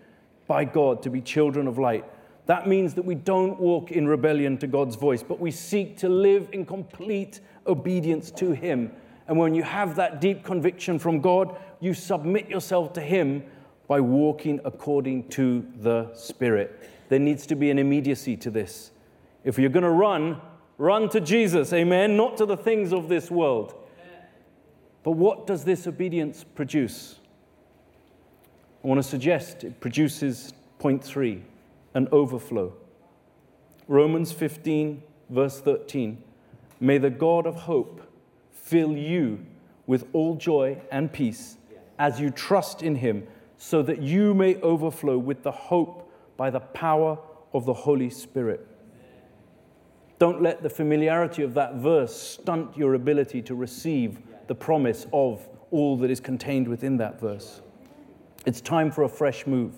by 0.46 0.64
God 0.64 1.02
to 1.02 1.10
be 1.10 1.20
children 1.20 1.66
of 1.66 1.78
light. 1.78 2.04
That 2.46 2.66
means 2.66 2.94
that 2.94 3.04
we 3.04 3.14
don't 3.14 3.58
walk 3.58 3.92
in 3.92 4.06
rebellion 4.06 4.58
to 4.58 4.66
God's 4.66 4.96
voice, 4.96 5.22
but 5.22 5.40
we 5.40 5.50
seek 5.50 5.96
to 5.98 6.08
live 6.08 6.48
in 6.52 6.66
complete 6.66 7.40
obedience 7.66 8.30
to 8.32 8.52
Him. 8.52 8.92
And 9.28 9.38
when 9.38 9.54
you 9.54 9.62
have 9.62 9.96
that 9.96 10.20
deep 10.20 10.44
conviction 10.44 10.98
from 10.98 11.20
God, 11.20 11.56
you 11.80 11.94
submit 11.94 12.48
yourself 12.48 12.92
to 12.94 13.00
Him 13.00 13.44
by 13.86 14.00
walking 14.00 14.60
according 14.64 15.28
to 15.28 15.66
the 15.76 16.12
Spirit. 16.14 16.90
There 17.08 17.18
needs 17.18 17.46
to 17.46 17.54
be 17.54 17.70
an 17.70 17.78
immediacy 17.78 18.36
to 18.38 18.50
this. 18.50 18.90
If 19.44 19.58
you're 19.58 19.70
going 19.70 19.84
to 19.84 19.90
run, 19.90 20.40
run 20.82 21.08
to 21.08 21.20
Jesus, 21.20 21.72
amen, 21.72 22.16
not 22.16 22.36
to 22.38 22.44
the 22.44 22.56
things 22.56 22.92
of 22.92 23.08
this 23.08 23.30
world. 23.30 23.74
But 25.04 25.12
what 25.12 25.46
does 25.46 25.62
this 25.62 25.86
obedience 25.86 26.44
produce? 26.44 27.20
I 28.82 28.88
want 28.88 28.98
to 28.98 29.08
suggest 29.08 29.62
it 29.62 29.80
produces 29.80 30.52
point 30.80 31.02
three 31.02 31.44
an 31.94 32.08
overflow. 32.10 32.72
Romans 33.86 34.32
15, 34.32 35.02
verse 35.30 35.60
13. 35.60 36.20
May 36.80 36.98
the 36.98 37.10
God 37.10 37.46
of 37.46 37.54
hope 37.54 38.02
fill 38.50 38.96
you 38.96 39.44
with 39.86 40.08
all 40.12 40.34
joy 40.34 40.80
and 40.90 41.12
peace 41.12 41.58
as 41.98 42.18
you 42.18 42.30
trust 42.30 42.82
in 42.82 42.96
him, 42.96 43.26
so 43.56 43.82
that 43.82 44.02
you 44.02 44.34
may 44.34 44.56
overflow 44.62 45.16
with 45.16 45.44
the 45.44 45.52
hope 45.52 46.12
by 46.36 46.50
the 46.50 46.58
power 46.58 47.18
of 47.52 47.66
the 47.66 47.74
Holy 47.74 48.10
Spirit. 48.10 48.66
Don't 50.22 50.40
let 50.40 50.62
the 50.62 50.70
familiarity 50.70 51.42
of 51.42 51.52
that 51.54 51.74
verse 51.74 52.14
stunt 52.14 52.76
your 52.76 52.94
ability 52.94 53.42
to 53.42 53.56
receive 53.56 54.20
the 54.46 54.54
promise 54.54 55.04
of 55.12 55.48
all 55.72 55.96
that 55.96 56.12
is 56.12 56.20
contained 56.20 56.68
within 56.68 56.96
that 56.98 57.18
verse. 57.18 57.60
It's 58.46 58.60
time 58.60 58.92
for 58.92 59.02
a 59.02 59.08
fresh 59.08 59.48
move. 59.48 59.74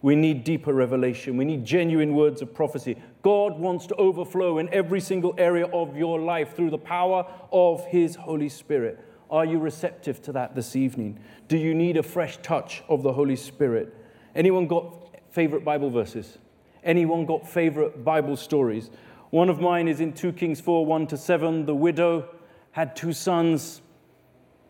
We 0.00 0.14
need 0.14 0.44
deeper 0.44 0.72
revelation. 0.72 1.36
We 1.36 1.44
need 1.44 1.64
genuine 1.64 2.14
words 2.14 2.42
of 2.42 2.54
prophecy. 2.54 2.96
God 3.22 3.58
wants 3.58 3.88
to 3.88 3.96
overflow 3.96 4.58
in 4.58 4.72
every 4.72 5.00
single 5.00 5.34
area 5.36 5.66
of 5.66 5.96
your 5.96 6.20
life 6.20 6.54
through 6.54 6.70
the 6.70 6.78
power 6.78 7.26
of 7.50 7.84
His 7.86 8.14
Holy 8.14 8.48
Spirit. 8.48 9.04
Are 9.32 9.44
you 9.44 9.58
receptive 9.58 10.22
to 10.22 10.32
that 10.34 10.54
this 10.54 10.76
evening? 10.76 11.18
Do 11.48 11.56
you 11.56 11.74
need 11.74 11.96
a 11.96 12.04
fresh 12.04 12.36
touch 12.36 12.84
of 12.88 13.02
the 13.02 13.14
Holy 13.14 13.34
Spirit? 13.34 13.92
Anyone 14.36 14.68
got 14.68 15.18
favorite 15.32 15.64
Bible 15.64 15.90
verses? 15.90 16.38
Anyone 16.84 17.26
got 17.26 17.48
favorite 17.48 18.04
Bible 18.04 18.36
stories? 18.36 18.88
One 19.32 19.48
of 19.48 19.60
mine 19.60 19.88
is 19.88 20.00
in 20.00 20.12
2 20.12 20.34
Kings 20.34 20.60
4 20.60 20.84
1 20.84 21.06
to 21.06 21.16
7. 21.16 21.64
The 21.64 21.74
widow 21.74 22.28
had 22.72 22.94
two 22.94 23.14
sons. 23.14 23.80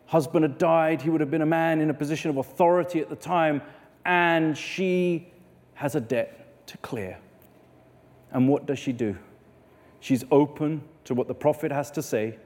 Husband 0.05 0.43
had 0.43 0.57
died. 0.57 1.01
He 1.01 1.09
would 1.09 1.19
have 1.19 1.29
been 1.29 1.41
a 1.41 1.45
man 1.45 1.81
in 1.81 1.89
a 1.89 1.93
position 1.93 2.29
of 2.29 2.37
authority 2.37 3.01
at 3.01 3.09
the 3.09 3.15
time. 3.17 3.61
And 4.05 4.57
she 4.57 5.27
has 5.73 5.95
a 5.95 5.99
debt 5.99 6.65
to 6.67 6.77
clear. 6.77 7.17
And 8.31 8.47
what 8.47 8.65
does 8.65 8.79
she 8.79 8.93
do? 8.93 9.17
She's 9.99 10.23
open 10.31 10.81
to 11.03 11.13
what 11.13 11.27
the 11.27 11.35
prophet 11.35 11.69
has 11.69 11.91
to 11.91 12.01
say. 12.01 12.37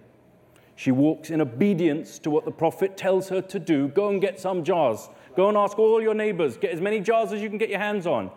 She 0.76 0.90
walks 0.90 1.30
in 1.30 1.40
obedience 1.40 2.18
to 2.20 2.32
what 2.32 2.46
the 2.46 2.52
prophet 2.52 2.98
tells 2.98 3.30
her 3.30 3.44
to 3.44 3.60
do. 3.60 3.90
Go 3.90 4.10
and 4.10 4.20
get 4.20 4.40
some 4.40 4.64
jars. 4.64 5.08
Go 5.36 5.50
and 5.50 5.58
ask 5.58 5.78
all 5.78 6.02
your 6.02 6.16
neighbors. 6.16 6.58
Get 6.58 6.72
as 6.72 6.82
many 6.82 7.00
jars 7.00 7.32
as 7.32 7.44
you 7.44 7.50
can 7.50 7.60
get 7.60 7.70
your 7.70 7.78
hands 7.78 8.08
on. 8.08 8.32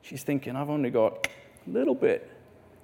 She's 0.00 0.22
thinking, 0.22 0.56
I've 0.56 0.70
only 0.70 0.88
got 0.88 1.28
a 1.66 1.70
little 1.70 1.94
bit. 1.94 2.29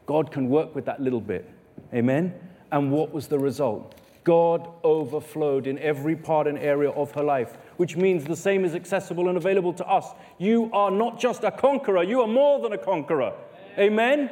God 0.06 0.30
can 0.30 0.48
work 0.48 0.74
with 0.74 0.84
that 0.86 1.00
little 1.00 1.20
bit. 1.20 1.50
Amen? 1.92 2.34
And 2.72 2.90
what 2.90 3.12
was 3.12 3.26
the 3.28 3.38
result? 3.38 3.94
God 4.24 4.68
overflowed 4.82 5.68
in 5.68 5.78
every 5.78 6.16
part 6.16 6.48
and 6.48 6.58
area 6.58 6.90
of 6.90 7.12
her 7.12 7.22
life, 7.22 7.58
which 7.76 7.96
means 7.96 8.24
the 8.24 8.34
same 8.34 8.64
is 8.64 8.74
accessible 8.74 9.28
and 9.28 9.36
available 9.36 9.72
to 9.74 9.86
us. 9.86 10.06
You 10.38 10.68
are 10.72 10.90
not 10.90 11.20
just 11.20 11.44
a 11.44 11.50
conqueror, 11.52 12.02
you 12.02 12.20
are 12.22 12.26
more 12.26 12.60
than 12.60 12.72
a 12.72 12.78
conqueror. 12.78 13.34
Amen? 13.78 14.30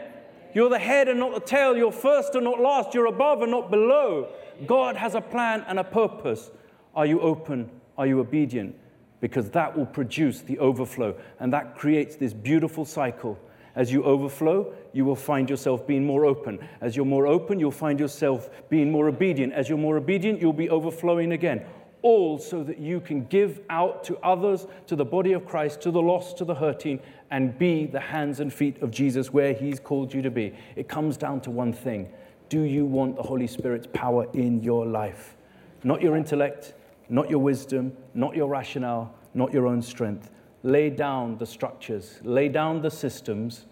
You're 0.54 0.71
the 0.71 0.78
head 0.78 1.09
and 1.09 1.19
not 1.19 1.35
the 1.35 1.40
tail. 1.40 1.76
You're 1.76 1.93
first 1.93 2.35
and 2.35 2.45
not 2.45 2.61
last. 2.61 2.95
You're 2.95 3.07
above 3.07 3.43
and 3.43 3.50
not 3.50 3.71
below. 3.71 4.28
God 4.66 4.97
has 4.97 5.16
a 5.16 5.21
plan 5.21 5.64
and 5.66 5.81
a 5.81 5.85
purpose. 5.85 6.50
Are 6.95 7.04
you 7.04 7.21
open? 7.21 7.69
Are 7.99 8.07
you 8.07 8.21
obedient? 8.21 8.76
Because 9.21 9.50
that 9.50 9.76
will 9.76 9.87
produce 9.87 10.43
the 10.43 10.59
overflow. 10.61 11.16
And 11.40 11.52
that 11.52 11.76
creates 11.76 12.14
this 12.14 12.33
beautiful 12.33 12.85
cycle 12.85 13.37
as 13.76 13.90
you 13.93 14.04
overflow, 14.04 14.73
you 14.93 15.04
will 15.04 15.16
find 15.16 15.50
yourself 15.50 15.87
being 15.87 16.04
more 16.04 16.25
open. 16.25 16.61
As 16.81 16.95
you're 16.95 17.04
more 17.04 17.26
open, 17.26 17.59
you'll 17.59 17.73
find 17.73 17.99
yourself 17.99 18.49
being 18.69 18.90
more 18.90 19.09
obedient. 19.09 19.52
As 19.52 19.69
you're 19.69 19.78
more 19.78 19.97
obedient, 19.97 20.40
you'll 20.40 20.52
be 20.52 20.71
overflowing 20.71 21.33
again. 21.33 21.64
All 22.02 22.38
so 22.38 22.62
that 22.62 22.78
you 22.78 23.00
can 23.00 23.25
give 23.25 23.61
out 23.71 24.04
to 24.04 24.16
others, 24.19 24.66
to 24.87 24.95
the 24.95 25.04
body 25.04 25.33
of 25.33 25.47
Christ, 25.47 25.81
to 25.83 25.90
the 25.90 26.02
lost, 26.02 26.38
to 26.38 26.45
the 26.45 26.54
hurting, 26.54 27.00
and 27.31 27.59
be 27.59 27.87
the 27.87 27.99
hands 27.99 28.40
and 28.40 28.52
feet 28.52 28.81
of 28.83 28.90
Jesus 28.90 29.33
where 29.33 29.52
He's 29.52 29.81
called 29.81 30.14
you 30.14 30.23
to 30.23 30.31
be. 30.31 30.54
It 30.76 30.88
comes 30.88 31.16
down 31.16 31.40
to 31.43 31.50
one 31.50 31.73
thing 31.73 32.12
Do 32.49 32.61
you 32.61 32.85
want 32.85 33.16
the 33.16 33.23
Holy 33.23 33.47
Spirit's 33.47 33.88
power 33.93 34.28
in 34.35 34.62
your 34.62 34.87
life? 34.87 35.35
Not 35.83 36.00
your 36.00 36.16
intellect, 36.16 36.75
not 37.09 37.28
your 37.28 37.40
wisdom, 37.40 37.97
not 38.12 38.37
your 38.37 38.49
rationale, 38.49 39.12
not 39.33 39.52
your 39.52 39.66
own 39.66 39.83
strength 39.83 40.31
lay 40.64 40.88
down 40.88 41.37
the 41.37 41.47
structures, 41.47 42.18
lay 42.25 42.49
down 42.49 42.80
the 42.80 42.90
systems 42.90 43.66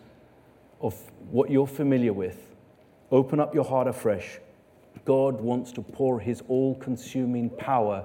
of 0.81 0.95
what 1.31 1.51
you're 1.51 1.67
familiar 1.67 2.13
with. 2.13 2.55
Open 3.11 3.41
up 3.41 3.55
your 3.55 3.65
heart 3.65 3.89
afresh. 3.89 4.39
God 5.07 5.41
wants 5.41 5.73
to 5.73 5.83
pour 5.83 6.21
his 6.21 6.43
all 6.49 6.75
consuming 6.77 7.49
power 7.49 8.05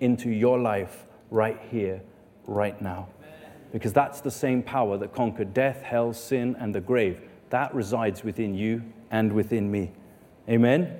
into 0.00 0.30
your 0.30 0.58
life 0.58 1.06
right 1.30 1.58
here, 1.70 2.02
right 2.46 2.80
now. 2.80 3.08
Because 3.72 3.94
that's 3.94 4.20
the 4.20 4.30
same 4.30 4.62
power 4.62 4.98
that 4.98 5.14
conquered 5.14 5.54
death, 5.54 5.82
hell, 5.82 6.12
sin, 6.12 6.56
and 6.60 6.74
the 6.74 6.80
grave. 6.80 7.20
That 7.50 7.74
resides 7.74 8.22
within 8.22 8.54
you 8.54 8.82
and 9.10 9.32
within 9.32 9.70
me. 9.70 9.92
Amen? 10.48 10.94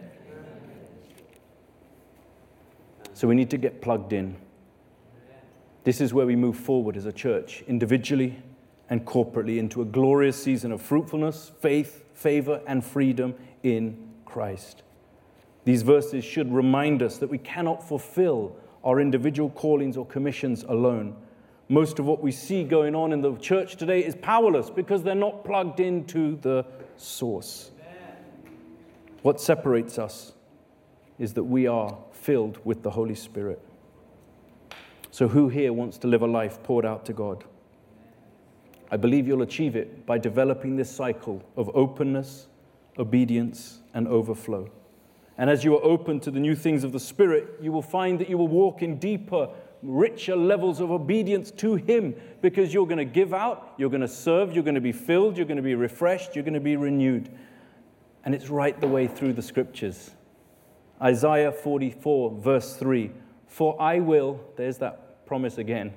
So 3.13 3.29
we 3.29 3.35
need 3.35 3.51
to 3.51 3.59
get 3.59 3.83
plugged 3.83 4.15
in. 4.15 4.37
This 5.87 6.01
is 6.01 6.13
where 6.13 6.27
we 6.27 6.35
move 6.35 6.57
forward 6.57 6.97
as 6.97 7.07
a 7.07 7.13
church, 7.13 7.63
individually 7.69 8.43
and 8.91 9.07
corporately, 9.07 9.59
into 9.59 9.83
a 9.83 9.85
glorious 9.85 10.37
season 10.37 10.73
of 10.73 10.83
fruitfulness, 10.83 11.53
faith, 11.61 12.03
favor, 12.13 12.61
and 12.67 12.85
freedom 12.85 13.37
in 13.63 13.97
Christ. 14.25 14.83
These 15.65 15.83
verses 15.83 16.25
should 16.25 16.53
remind 16.53 17.05
us 17.05 17.19
that 17.19 17.31
we 17.31 17.39
cannot 17.39 17.87
fulfill 17.87 18.57
our 18.83 18.99
individual 18.99 19.49
callings 19.49 19.97
or 19.97 20.05
commissions 20.05 20.65
alone. 20.65 21.15
Most 21.69 22.01
of 22.01 22.05
what 22.05 22.21
we 22.21 22.33
see 22.33 22.65
going 22.65 22.97
on 22.97 23.13
in 23.13 23.21
the 23.21 23.37
church 23.37 23.77
today 23.77 24.05
is 24.05 24.17
powerless 24.17 24.69
because 24.69 25.05
they're 25.05 25.15
not 25.15 25.45
plugged 25.45 25.79
into 25.79 26.37
the 26.39 26.67
source. 26.97 27.71
What 29.23 29.41
separates 29.41 30.01
us 30.01 30.33
is 31.21 31.35
that 31.35 31.45
we 31.45 31.69
are 31.69 31.97
filled 32.11 32.59
with 32.65 32.83
the 32.83 32.91
Holy 32.91 33.15
Spirit. 33.15 33.63
So, 35.17 35.29
who 35.29 35.49
here 35.49 35.73
wants 35.73 35.97
to 35.97 36.09
live 36.09 36.21
a 36.21 36.27
life 36.27 36.63
poured 36.63 36.85
out 36.85 37.07
to 37.07 37.15
God? 37.15 37.43
I 38.91 38.99
believe 38.99 39.27
you'll 39.27 39.41
achieve 39.41 39.75
it 39.75 40.05
by 40.05 40.19
developing 40.19 40.77
this 40.77 40.95
cycle 40.95 41.43
of 41.57 41.75
openness, 41.75 42.49
obedience, 42.99 43.79
and 43.95 44.07
overflow. 44.09 44.69
And 45.39 45.49
as 45.49 45.65
you 45.65 45.75
are 45.75 45.83
open 45.83 46.21
to 46.21 46.31
the 46.31 46.39
new 46.39 46.55
things 46.55 46.85
of 46.85 46.93
the 46.93 47.01
Spirit, 47.01 47.49
you 47.63 47.73
will 47.73 47.81
find 47.81 48.19
that 48.19 48.29
you 48.29 48.37
will 48.37 48.47
walk 48.47 48.83
in 48.83 48.99
deeper, 48.99 49.49
richer 49.83 50.37
levels 50.37 50.81
of 50.81 50.91
obedience 50.91 51.51
to 51.53 51.77
Him 51.77 52.15
because 52.43 52.75
you're 52.75 52.85
going 52.85 52.99
to 52.99 53.07
give 53.07 53.33
out, 53.33 53.73
you're 53.79 53.89
going 53.89 54.03
to 54.03 54.09
serve, 54.09 54.53
you're 54.53 54.65
going 54.65 54.75
to 54.75 54.83
be 54.83 54.93
filled, 54.93 55.39
you're 55.39 55.47
going 55.47 55.57
to 55.57 55.63
be 55.63 55.75
refreshed, 55.75 56.35
you're 56.35 56.45
going 56.45 56.53
to 56.53 56.61
be 56.61 56.77
renewed. 56.77 57.31
And 58.27 58.35
it's 58.35 58.51
right 58.51 58.79
the 58.79 58.87
way 58.87 59.07
through 59.07 59.33
the 59.33 59.41
scriptures. 59.41 60.11
Isaiah 61.01 61.53
44, 61.53 62.33
verse 62.33 62.77
3 62.77 63.13
For 63.47 63.81
I 63.81 64.01
will, 64.01 64.41
there's 64.57 64.77
that 64.77 65.05
promise 65.27 65.59
again, 65.59 65.93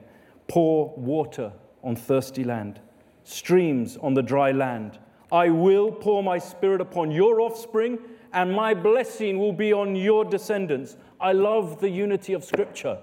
pour 0.48 0.94
water 0.98 1.54
on 1.84 1.96
thirsty 1.96 2.44
land, 2.44 2.80
streams 3.24 3.98
on 3.98 4.14
the 4.14 4.24
dry 4.24 4.52
land. 4.52 5.00
I 5.32 5.50
will 5.50 5.92
pour 5.92 6.24
my 6.24 6.40
spirit 6.40 6.82
upon 6.82 7.12
your 7.12 7.40
offspring 7.40 8.00
and 8.34 8.52
my 8.52 8.74
blessing 8.74 9.40
will 9.40 9.54
be 9.54 9.72
on 9.74 9.96
your 9.96 10.26
descendants. 10.26 10.98
I 11.20 11.34
love 11.34 11.80
the 11.80 11.90
unity 11.90 12.34
of 12.34 12.44
Scripture. 12.44 13.00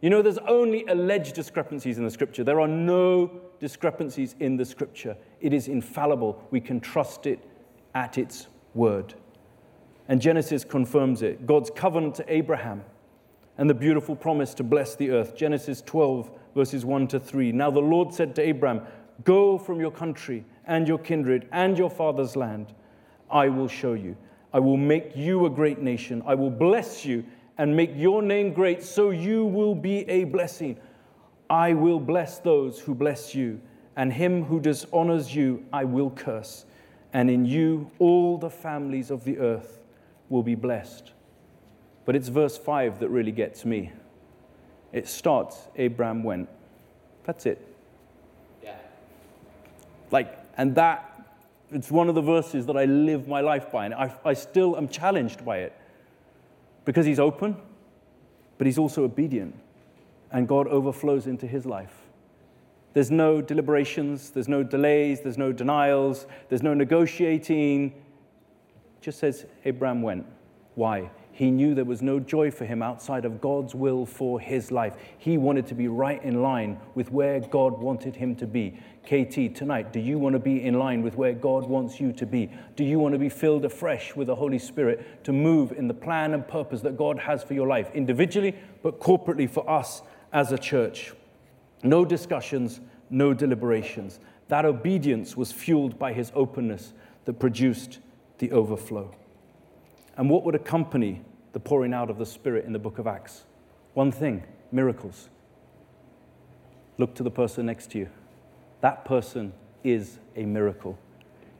You 0.00 0.10
know, 0.10 0.22
there's 0.22 0.38
only 0.38 0.84
alleged 0.86 1.34
discrepancies 1.34 1.98
in 1.98 2.04
the 2.04 2.10
Scripture. 2.10 2.44
There 2.44 2.60
are 2.60 2.68
no 2.68 3.30
discrepancies 3.60 4.36
in 4.40 4.56
the 4.56 4.64
Scripture. 4.64 5.16
It 5.40 5.52
is 5.52 5.68
infallible. 5.68 6.42
We 6.50 6.60
can 6.60 6.80
trust 6.80 7.26
it 7.26 7.40
at 7.94 8.16
its 8.16 8.46
word. 8.74 9.14
And 10.06 10.20
Genesis 10.20 10.64
confirms 10.64 11.22
it 11.22 11.46
God's 11.46 11.70
covenant 11.70 12.14
to 12.16 12.32
Abraham 12.32 12.84
and 13.58 13.68
the 13.68 13.74
beautiful 13.74 14.14
promise 14.14 14.54
to 14.54 14.62
bless 14.62 14.94
the 14.94 15.10
earth. 15.10 15.36
Genesis 15.36 15.82
12, 15.82 16.30
verses 16.54 16.84
1 16.84 17.08
to 17.08 17.20
3. 17.20 17.52
Now 17.52 17.70
the 17.70 17.80
Lord 17.80 18.14
said 18.14 18.34
to 18.36 18.42
Abraham, 18.42 18.82
Go 19.24 19.58
from 19.58 19.80
your 19.80 19.90
country 19.90 20.44
and 20.64 20.86
your 20.86 20.98
kindred 20.98 21.48
and 21.50 21.76
your 21.76 21.90
father's 21.90 22.36
land. 22.36 22.72
I 23.30 23.48
will 23.48 23.68
show 23.68 23.94
you. 23.94 24.16
I 24.52 24.60
will 24.60 24.76
make 24.76 25.16
you 25.16 25.44
a 25.44 25.50
great 25.50 25.80
nation. 25.80 26.22
I 26.24 26.34
will 26.36 26.50
bless 26.50 27.04
you 27.04 27.24
and 27.58 27.76
make 27.76 27.90
your 27.94 28.22
name 28.22 28.52
great, 28.52 28.84
so 28.84 29.10
you 29.10 29.44
will 29.44 29.74
be 29.74 30.08
a 30.08 30.24
blessing. 30.24 30.78
I 31.50 31.74
will 31.74 31.98
bless 31.98 32.38
those 32.38 32.78
who 32.78 32.94
bless 32.94 33.34
you, 33.34 33.60
and 33.96 34.12
him 34.12 34.44
who 34.44 34.60
dishonors 34.60 35.34
you 35.34 35.64
I 35.72 35.84
will 35.84 36.10
curse. 36.10 36.64
And 37.12 37.28
in 37.28 37.44
you 37.44 37.90
all 37.98 38.38
the 38.38 38.50
families 38.50 39.10
of 39.10 39.24
the 39.24 39.38
earth 39.38 39.80
will 40.28 40.44
be 40.44 40.54
blessed. 40.54 41.12
But 42.08 42.16
it's 42.16 42.28
verse 42.28 42.56
5 42.56 43.00
that 43.00 43.10
really 43.10 43.32
gets 43.32 43.66
me. 43.66 43.92
It 44.94 45.06
starts, 45.06 45.68
Abraham 45.76 46.22
went. 46.22 46.48
That's 47.24 47.44
it. 47.44 47.62
Yeah. 48.64 48.76
Like, 50.10 50.34
and 50.56 50.74
that 50.76 51.26
it's 51.70 51.90
one 51.90 52.08
of 52.08 52.14
the 52.14 52.22
verses 52.22 52.64
that 52.64 52.78
I 52.78 52.86
live 52.86 53.28
my 53.28 53.42
life 53.42 53.70
by, 53.70 53.84
and 53.84 53.92
I, 53.92 54.10
I 54.24 54.32
still 54.32 54.74
am 54.78 54.88
challenged 54.88 55.44
by 55.44 55.58
it 55.58 55.76
because 56.86 57.04
he's 57.04 57.20
open, 57.20 57.58
but 58.56 58.66
he's 58.66 58.78
also 58.78 59.04
obedient, 59.04 59.54
and 60.32 60.48
God 60.48 60.66
overflows 60.66 61.26
into 61.26 61.46
his 61.46 61.66
life. 61.66 61.94
There's 62.94 63.10
no 63.10 63.42
deliberations, 63.42 64.30
there's 64.30 64.48
no 64.48 64.62
delays, 64.62 65.20
there's 65.20 65.36
no 65.36 65.52
denials, 65.52 66.26
there's 66.48 66.62
no 66.62 66.72
negotiating. 66.72 67.88
It 67.88 69.02
just 69.02 69.18
says 69.18 69.44
Abraham 69.66 70.00
went. 70.00 70.24
Why? 70.78 71.10
He 71.32 71.50
knew 71.50 71.74
there 71.74 71.84
was 71.84 72.02
no 72.02 72.20
joy 72.20 72.52
for 72.52 72.64
him 72.64 72.82
outside 72.82 73.24
of 73.24 73.40
God's 73.40 73.74
will 73.74 74.06
for 74.06 74.38
his 74.38 74.70
life. 74.70 74.94
He 75.18 75.36
wanted 75.36 75.66
to 75.66 75.74
be 75.74 75.88
right 75.88 76.22
in 76.22 76.40
line 76.40 76.78
with 76.94 77.10
where 77.10 77.40
God 77.40 77.80
wanted 77.80 78.14
him 78.14 78.36
to 78.36 78.46
be. 78.46 78.78
KT, 79.02 79.56
tonight, 79.56 79.92
do 79.92 79.98
you 79.98 80.20
want 80.20 80.34
to 80.34 80.38
be 80.38 80.62
in 80.62 80.78
line 80.78 81.02
with 81.02 81.16
where 81.16 81.32
God 81.32 81.66
wants 81.66 81.98
you 81.98 82.12
to 82.12 82.24
be? 82.24 82.48
Do 82.76 82.84
you 82.84 83.00
want 83.00 83.12
to 83.14 83.18
be 83.18 83.28
filled 83.28 83.64
afresh 83.64 84.14
with 84.14 84.28
the 84.28 84.36
Holy 84.36 84.60
Spirit 84.60 85.24
to 85.24 85.32
move 85.32 85.72
in 85.72 85.88
the 85.88 85.94
plan 85.94 86.32
and 86.32 86.46
purpose 86.46 86.80
that 86.82 86.96
God 86.96 87.18
has 87.18 87.42
for 87.42 87.54
your 87.54 87.66
life, 87.66 87.90
individually, 87.92 88.54
but 88.84 89.00
corporately 89.00 89.50
for 89.50 89.68
us 89.68 90.02
as 90.32 90.52
a 90.52 90.58
church? 90.58 91.12
No 91.82 92.04
discussions, 92.04 92.80
no 93.10 93.34
deliberations. 93.34 94.20
That 94.46 94.64
obedience 94.64 95.36
was 95.36 95.50
fueled 95.50 95.98
by 95.98 96.12
his 96.12 96.30
openness 96.36 96.92
that 97.24 97.40
produced 97.40 97.98
the 98.38 98.52
overflow. 98.52 99.12
And 100.18 100.28
what 100.28 100.42
would 100.44 100.56
accompany 100.56 101.22
the 101.52 101.60
pouring 101.60 101.94
out 101.94 102.10
of 102.10 102.18
the 102.18 102.26
Spirit 102.26 102.66
in 102.66 102.72
the 102.72 102.78
book 102.78 102.98
of 102.98 103.06
Acts? 103.06 103.44
One 103.94 104.12
thing 104.12 104.42
miracles. 104.70 105.30
Look 106.98 107.14
to 107.14 107.22
the 107.22 107.30
person 107.30 107.66
next 107.66 107.92
to 107.92 107.98
you. 108.00 108.10
That 108.80 109.04
person 109.04 109.52
is 109.84 110.18
a 110.34 110.44
miracle. 110.44 110.98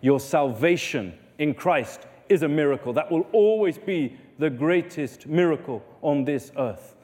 Your 0.01 0.19
salvation 0.19 1.17
in 1.39 1.55
Christ 1.55 2.01
is 2.29 2.43
a 2.43 2.49
miracle. 2.49 2.93
That 2.93 3.11
will 3.11 3.27
always 3.33 3.79
be 3.79 4.17
the 4.39 4.51
greatest 4.51 5.27
miracle 5.27 5.83
on 6.03 6.25
this 6.25 6.51
earth. 6.59 6.97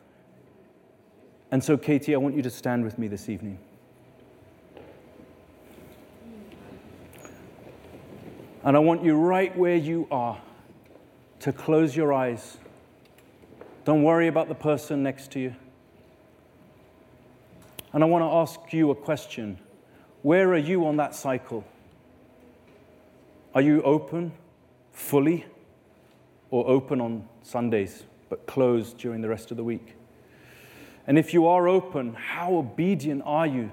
And 1.53 1.63
so, 1.63 1.77
KT, 1.77 2.11
I 2.11 2.17
want 2.17 2.35
you 2.35 2.43
to 2.43 2.51
stand 2.51 2.83
with 2.83 2.99
me 2.99 3.07
this 3.07 3.29
evening. 3.29 3.59
And 8.65 8.77
I 8.77 8.81
want 8.81 9.05
you 9.05 9.15
right 9.15 9.57
where 9.57 9.77
you 9.77 10.09
are 10.11 10.41
to 11.45 11.53
close 11.53 11.95
your 11.95 12.11
eyes. 12.11 12.57
Don't 13.85 14.03
worry 14.03 14.29
about 14.29 14.49
the 14.49 14.55
person 14.55 15.03
next 15.03 15.31
to 15.33 15.39
you. 15.39 15.55
And 17.93 18.03
I 18.03 18.07
want 18.07 18.23
to 18.23 18.35
ask 18.35 18.73
you 18.73 18.91
a 18.91 18.95
question 18.95 19.59
Where 20.23 20.55
are 20.55 20.57
you 20.57 20.87
on 20.87 20.97
that 20.97 21.15
cycle? 21.15 21.63
Are 23.55 23.61
you 23.61 23.83
open 23.83 24.33
fully 24.93 25.45
or 26.51 26.67
open 26.67 27.03
on 27.03 27.29
Sundays 27.43 28.05
but 28.31 28.47
closed 28.47 28.97
during 28.97 29.21
the 29.21 29.29
rest 29.29 29.51
of 29.51 29.59
the 29.59 29.65
week? 29.65 29.97
And 31.07 31.19
if 31.19 31.35
you 31.35 31.47
are 31.47 31.69
open, 31.69 32.15
how 32.15 32.55
obedient 32.55 33.21
are 33.27 33.47
you 33.47 33.71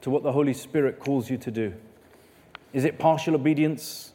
to 0.00 0.08
what 0.08 0.22
the 0.22 0.32
Holy 0.32 0.54
Spirit 0.54 0.98
calls 0.98 1.28
you 1.28 1.36
to 1.36 1.50
do? 1.50 1.74
Is 2.72 2.86
it 2.86 2.98
partial 2.98 3.34
obedience? 3.34 4.11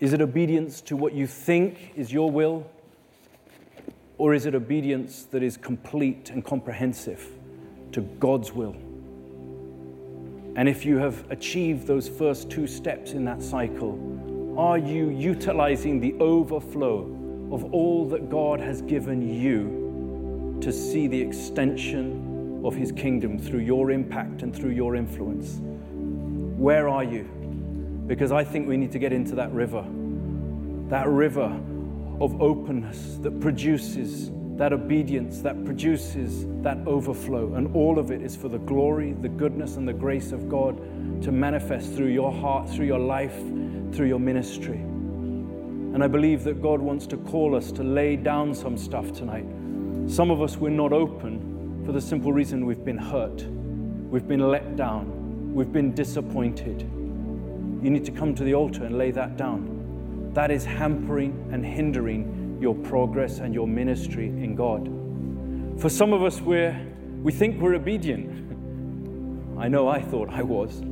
Is 0.00 0.12
it 0.12 0.20
obedience 0.20 0.80
to 0.82 0.96
what 0.96 1.12
you 1.12 1.26
think 1.26 1.92
is 1.96 2.12
your 2.12 2.30
will? 2.30 2.70
Or 4.16 4.34
is 4.34 4.46
it 4.46 4.54
obedience 4.54 5.24
that 5.30 5.42
is 5.42 5.56
complete 5.56 6.30
and 6.30 6.44
comprehensive 6.44 7.26
to 7.92 8.00
God's 8.00 8.52
will? 8.52 8.76
And 10.56 10.68
if 10.68 10.84
you 10.84 10.98
have 10.98 11.28
achieved 11.30 11.86
those 11.86 12.08
first 12.08 12.50
two 12.50 12.66
steps 12.66 13.12
in 13.12 13.24
that 13.24 13.42
cycle, 13.42 14.54
are 14.58 14.78
you 14.78 15.10
utilizing 15.10 16.00
the 16.00 16.14
overflow 16.14 17.02
of 17.52 17.72
all 17.72 18.08
that 18.08 18.28
God 18.28 18.60
has 18.60 18.82
given 18.82 19.40
you 19.40 20.58
to 20.60 20.72
see 20.72 21.06
the 21.06 21.20
extension 21.20 22.60
of 22.64 22.74
His 22.74 22.90
kingdom 22.90 23.38
through 23.38 23.60
your 23.60 23.92
impact 23.92 24.42
and 24.42 24.54
through 24.54 24.70
your 24.70 24.96
influence? 24.96 25.60
Where 26.58 26.88
are 26.88 27.04
you? 27.04 27.28
Because 28.08 28.32
I 28.32 28.42
think 28.42 28.66
we 28.66 28.78
need 28.78 28.90
to 28.92 28.98
get 28.98 29.12
into 29.12 29.34
that 29.36 29.52
river, 29.52 29.84
that 30.88 31.06
river 31.06 31.60
of 32.20 32.40
openness 32.42 33.18
that 33.20 33.38
produces 33.38 34.30
that 34.56 34.72
obedience, 34.72 35.40
that 35.42 35.64
produces 35.64 36.44
that 36.62 36.78
overflow. 36.84 37.54
And 37.54 37.74
all 37.76 37.96
of 37.96 38.10
it 38.10 38.22
is 38.22 38.34
for 38.34 38.48
the 38.48 38.58
glory, 38.58 39.12
the 39.12 39.28
goodness, 39.28 39.76
and 39.76 39.86
the 39.86 39.92
grace 39.92 40.32
of 40.32 40.48
God 40.48 40.78
to 41.22 41.30
manifest 41.30 41.92
through 41.92 42.08
your 42.08 42.32
heart, 42.32 42.68
through 42.68 42.86
your 42.86 42.98
life, 42.98 43.36
through 43.92 44.08
your 44.08 44.18
ministry. 44.18 44.78
And 44.78 46.02
I 46.02 46.08
believe 46.08 46.42
that 46.44 46.60
God 46.60 46.80
wants 46.80 47.06
to 47.08 47.16
call 47.18 47.54
us 47.54 47.70
to 47.72 47.84
lay 47.84 48.16
down 48.16 48.52
some 48.52 48.76
stuff 48.76 49.12
tonight. 49.12 49.46
Some 50.10 50.32
of 50.32 50.42
us, 50.42 50.56
we're 50.56 50.70
not 50.70 50.92
open 50.92 51.84
for 51.86 51.92
the 51.92 52.00
simple 52.00 52.32
reason 52.32 52.66
we've 52.66 52.84
been 52.84 52.98
hurt, 52.98 53.44
we've 54.10 54.26
been 54.26 54.50
let 54.50 54.76
down, 54.76 55.54
we've 55.54 55.72
been 55.72 55.94
disappointed 55.94 56.90
you 57.82 57.90
need 57.90 58.04
to 58.04 58.12
come 58.12 58.34
to 58.34 58.44
the 58.44 58.54
altar 58.54 58.84
and 58.84 58.98
lay 58.98 59.10
that 59.12 59.36
down. 59.36 60.30
That 60.34 60.50
is 60.50 60.64
hampering 60.64 61.48
and 61.52 61.64
hindering 61.64 62.58
your 62.60 62.74
progress 62.74 63.38
and 63.38 63.54
your 63.54 63.66
ministry 63.66 64.26
in 64.26 64.54
God. 64.54 64.86
For 65.80 65.88
some 65.88 66.12
of 66.12 66.22
us, 66.24 66.40
we're, 66.40 66.78
we 67.22 67.32
think 67.32 67.60
we're 67.60 67.74
obedient. 67.74 68.28
I 69.58 69.68
know 69.68 69.88
I 69.88 70.00
thought 70.00 70.28
I 70.30 70.42
was. 70.42 70.82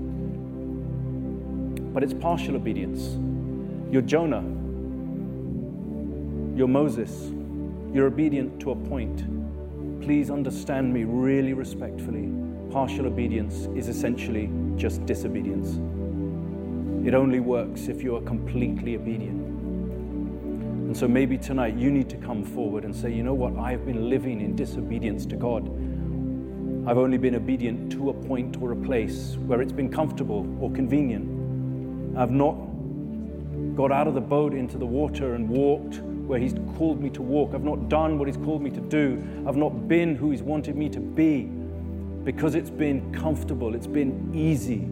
But 1.92 2.02
it's 2.02 2.14
partial 2.14 2.56
obedience. 2.56 3.16
You're 3.90 4.02
Jonah. 4.02 4.42
You're 6.56 6.68
Moses. 6.68 7.32
You're 7.92 8.06
obedient 8.06 8.60
to 8.60 8.70
a 8.72 8.76
point. 8.76 9.24
Please 10.02 10.30
understand 10.30 10.92
me 10.92 11.04
really 11.04 11.52
respectfully. 11.52 12.30
Partial 12.70 13.06
obedience 13.06 13.68
is 13.74 13.88
essentially 13.88 14.50
just 14.76 15.04
disobedience. 15.06 15.78
It 17.06 17.14
only 17.14 17.38
works 17.38 17.86
if 17.86 18.02
you 18.02 18.16
are 18.16 18.20
completely 18.22 18.96
obedient. 18.96 19.40
And 20.86 20.96
so 20.96 21.06
maybe 21.06 21.38
tonight 21.38 21.76
you 21.76 21.88
need 21.88 22.08
to 22.10 22.16
come 22.16 22.44
forward 22.44 22.84
and 22.84 22.92
say, 22.92 23.12
you 23.12 23.22
know 23.22 23.32
what, 23.32 23.56
I 23.56 23.70
have 23.70 23.86
been 23.86 24.10
living 24.10 24.40
in 24.40 24.56
disobedience 24.56 25.24
to 25.26 25.36
God. 25.36 25.68
I've 26.88 26.98
only 26.98 27.16
been 27.16 27.36
obedient 27.36 27.92
to 27.92 28.10
a 28.10 28.12
point 28.12 28.60
or 28.60 28.72
a 28.72 28.76
place 28.76 29.36
where 29.46 29.62
it's 29.62 29.70
been 29.70 29.88
comfortable 29.88 30.52
or 30.60 30.68
convenient. 30.72 32.18
I've 32.18 32.32
not 32.32 32.56
got 33.76 33.92
out 33.92 34.08
of 34.08 34.14
the 34.14 34.20
boat 34.20 34.52
into 34.52 34.76
the 34.76 34.86
water 34.86 35.34
and 35.34 35.48
walked 35.48 36.00
where 36.00 36.40
He's 36.40 36.54
called 36.76 37.00
me 37.00 37.10
to 37.10 37.22
walk. 37.22 37.54
I've 37.54 37.62
not 37.62 37.88
done 37.88 38.18
what 38.18 38.26
He's 38.26 38.36
called 38.36 38.62
me 38.62 38.70
to 38.70 38.80
do. 38.80 39.22
I've 39.46 39.54
not 39.54 39.86
been 39.86 40.16
who 40.16 40.32
He's 40.32 40.42
wanted 40.42 40.74
me 40.74 40.88
to 40.88 40.98
be 40.98 41.42
because 42.24 42.56
it's 42.56 42.70
been 42.70 43.12
comfortable, 43.14 43.76
it's 43.76 43.86
been 43.86 44.32
easy. 44.34 44.88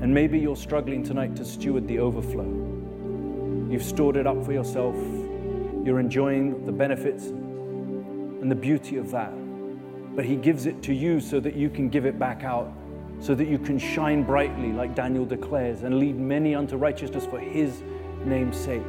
And 0.00 0.12
maybe 0.12 0.38
you're 0.38 0.56
struggling 0.56 1.02
tonight 1.02 1.34
to 1.36 1.44
steward 1.44 1.88
the 1.88 1.98
overflow. 1.98 2.44
You've 3.70 3.82
stored 3.82 4.16
it 4.16 4.26
up 4.26 4.44
for 4.44 4.52
yourself. 4.52 4.94
You're 5.84 6.00
enjoying 6.00 6.64
the 6.66 6.72
benefits 6.72 7.24
and 7.26 8.50
the 8.50 8.54
beauty 8.54 8.96
of 8.96 9.10
that. 9.10 9.32
But 10.14 10.24
He 10.24 10.36
gives 10.36 10.66
it 10.66 10.82
to 10.82 10.94
you 10.94 11.20
so 11.20 11.40
that 11.40 11.54
you 11.54 11.70
can 11.70 11.88
give 11.88 12.06
it 12.06 12.18
back 12.18 12.44
out, 12.44 12.72
so 13.20 13.34
that 13.34 13.48
you 13.48 13.58
can 13.58 13.78
shine 13.78 14.22
brightly, 14.22 14.72
like 14.72 14.94
Daniel 14.94 15.24
declares, 15.24 15.82
and 15.82 15.98
lead 15.98 16.16
many 16.16 16.54
unto 16.54 16.76
righteousness 16.76 17.26
for 17.26 17.38
His 17.38 17.82
name's 18.24 18.56
sake. 18.56 18.82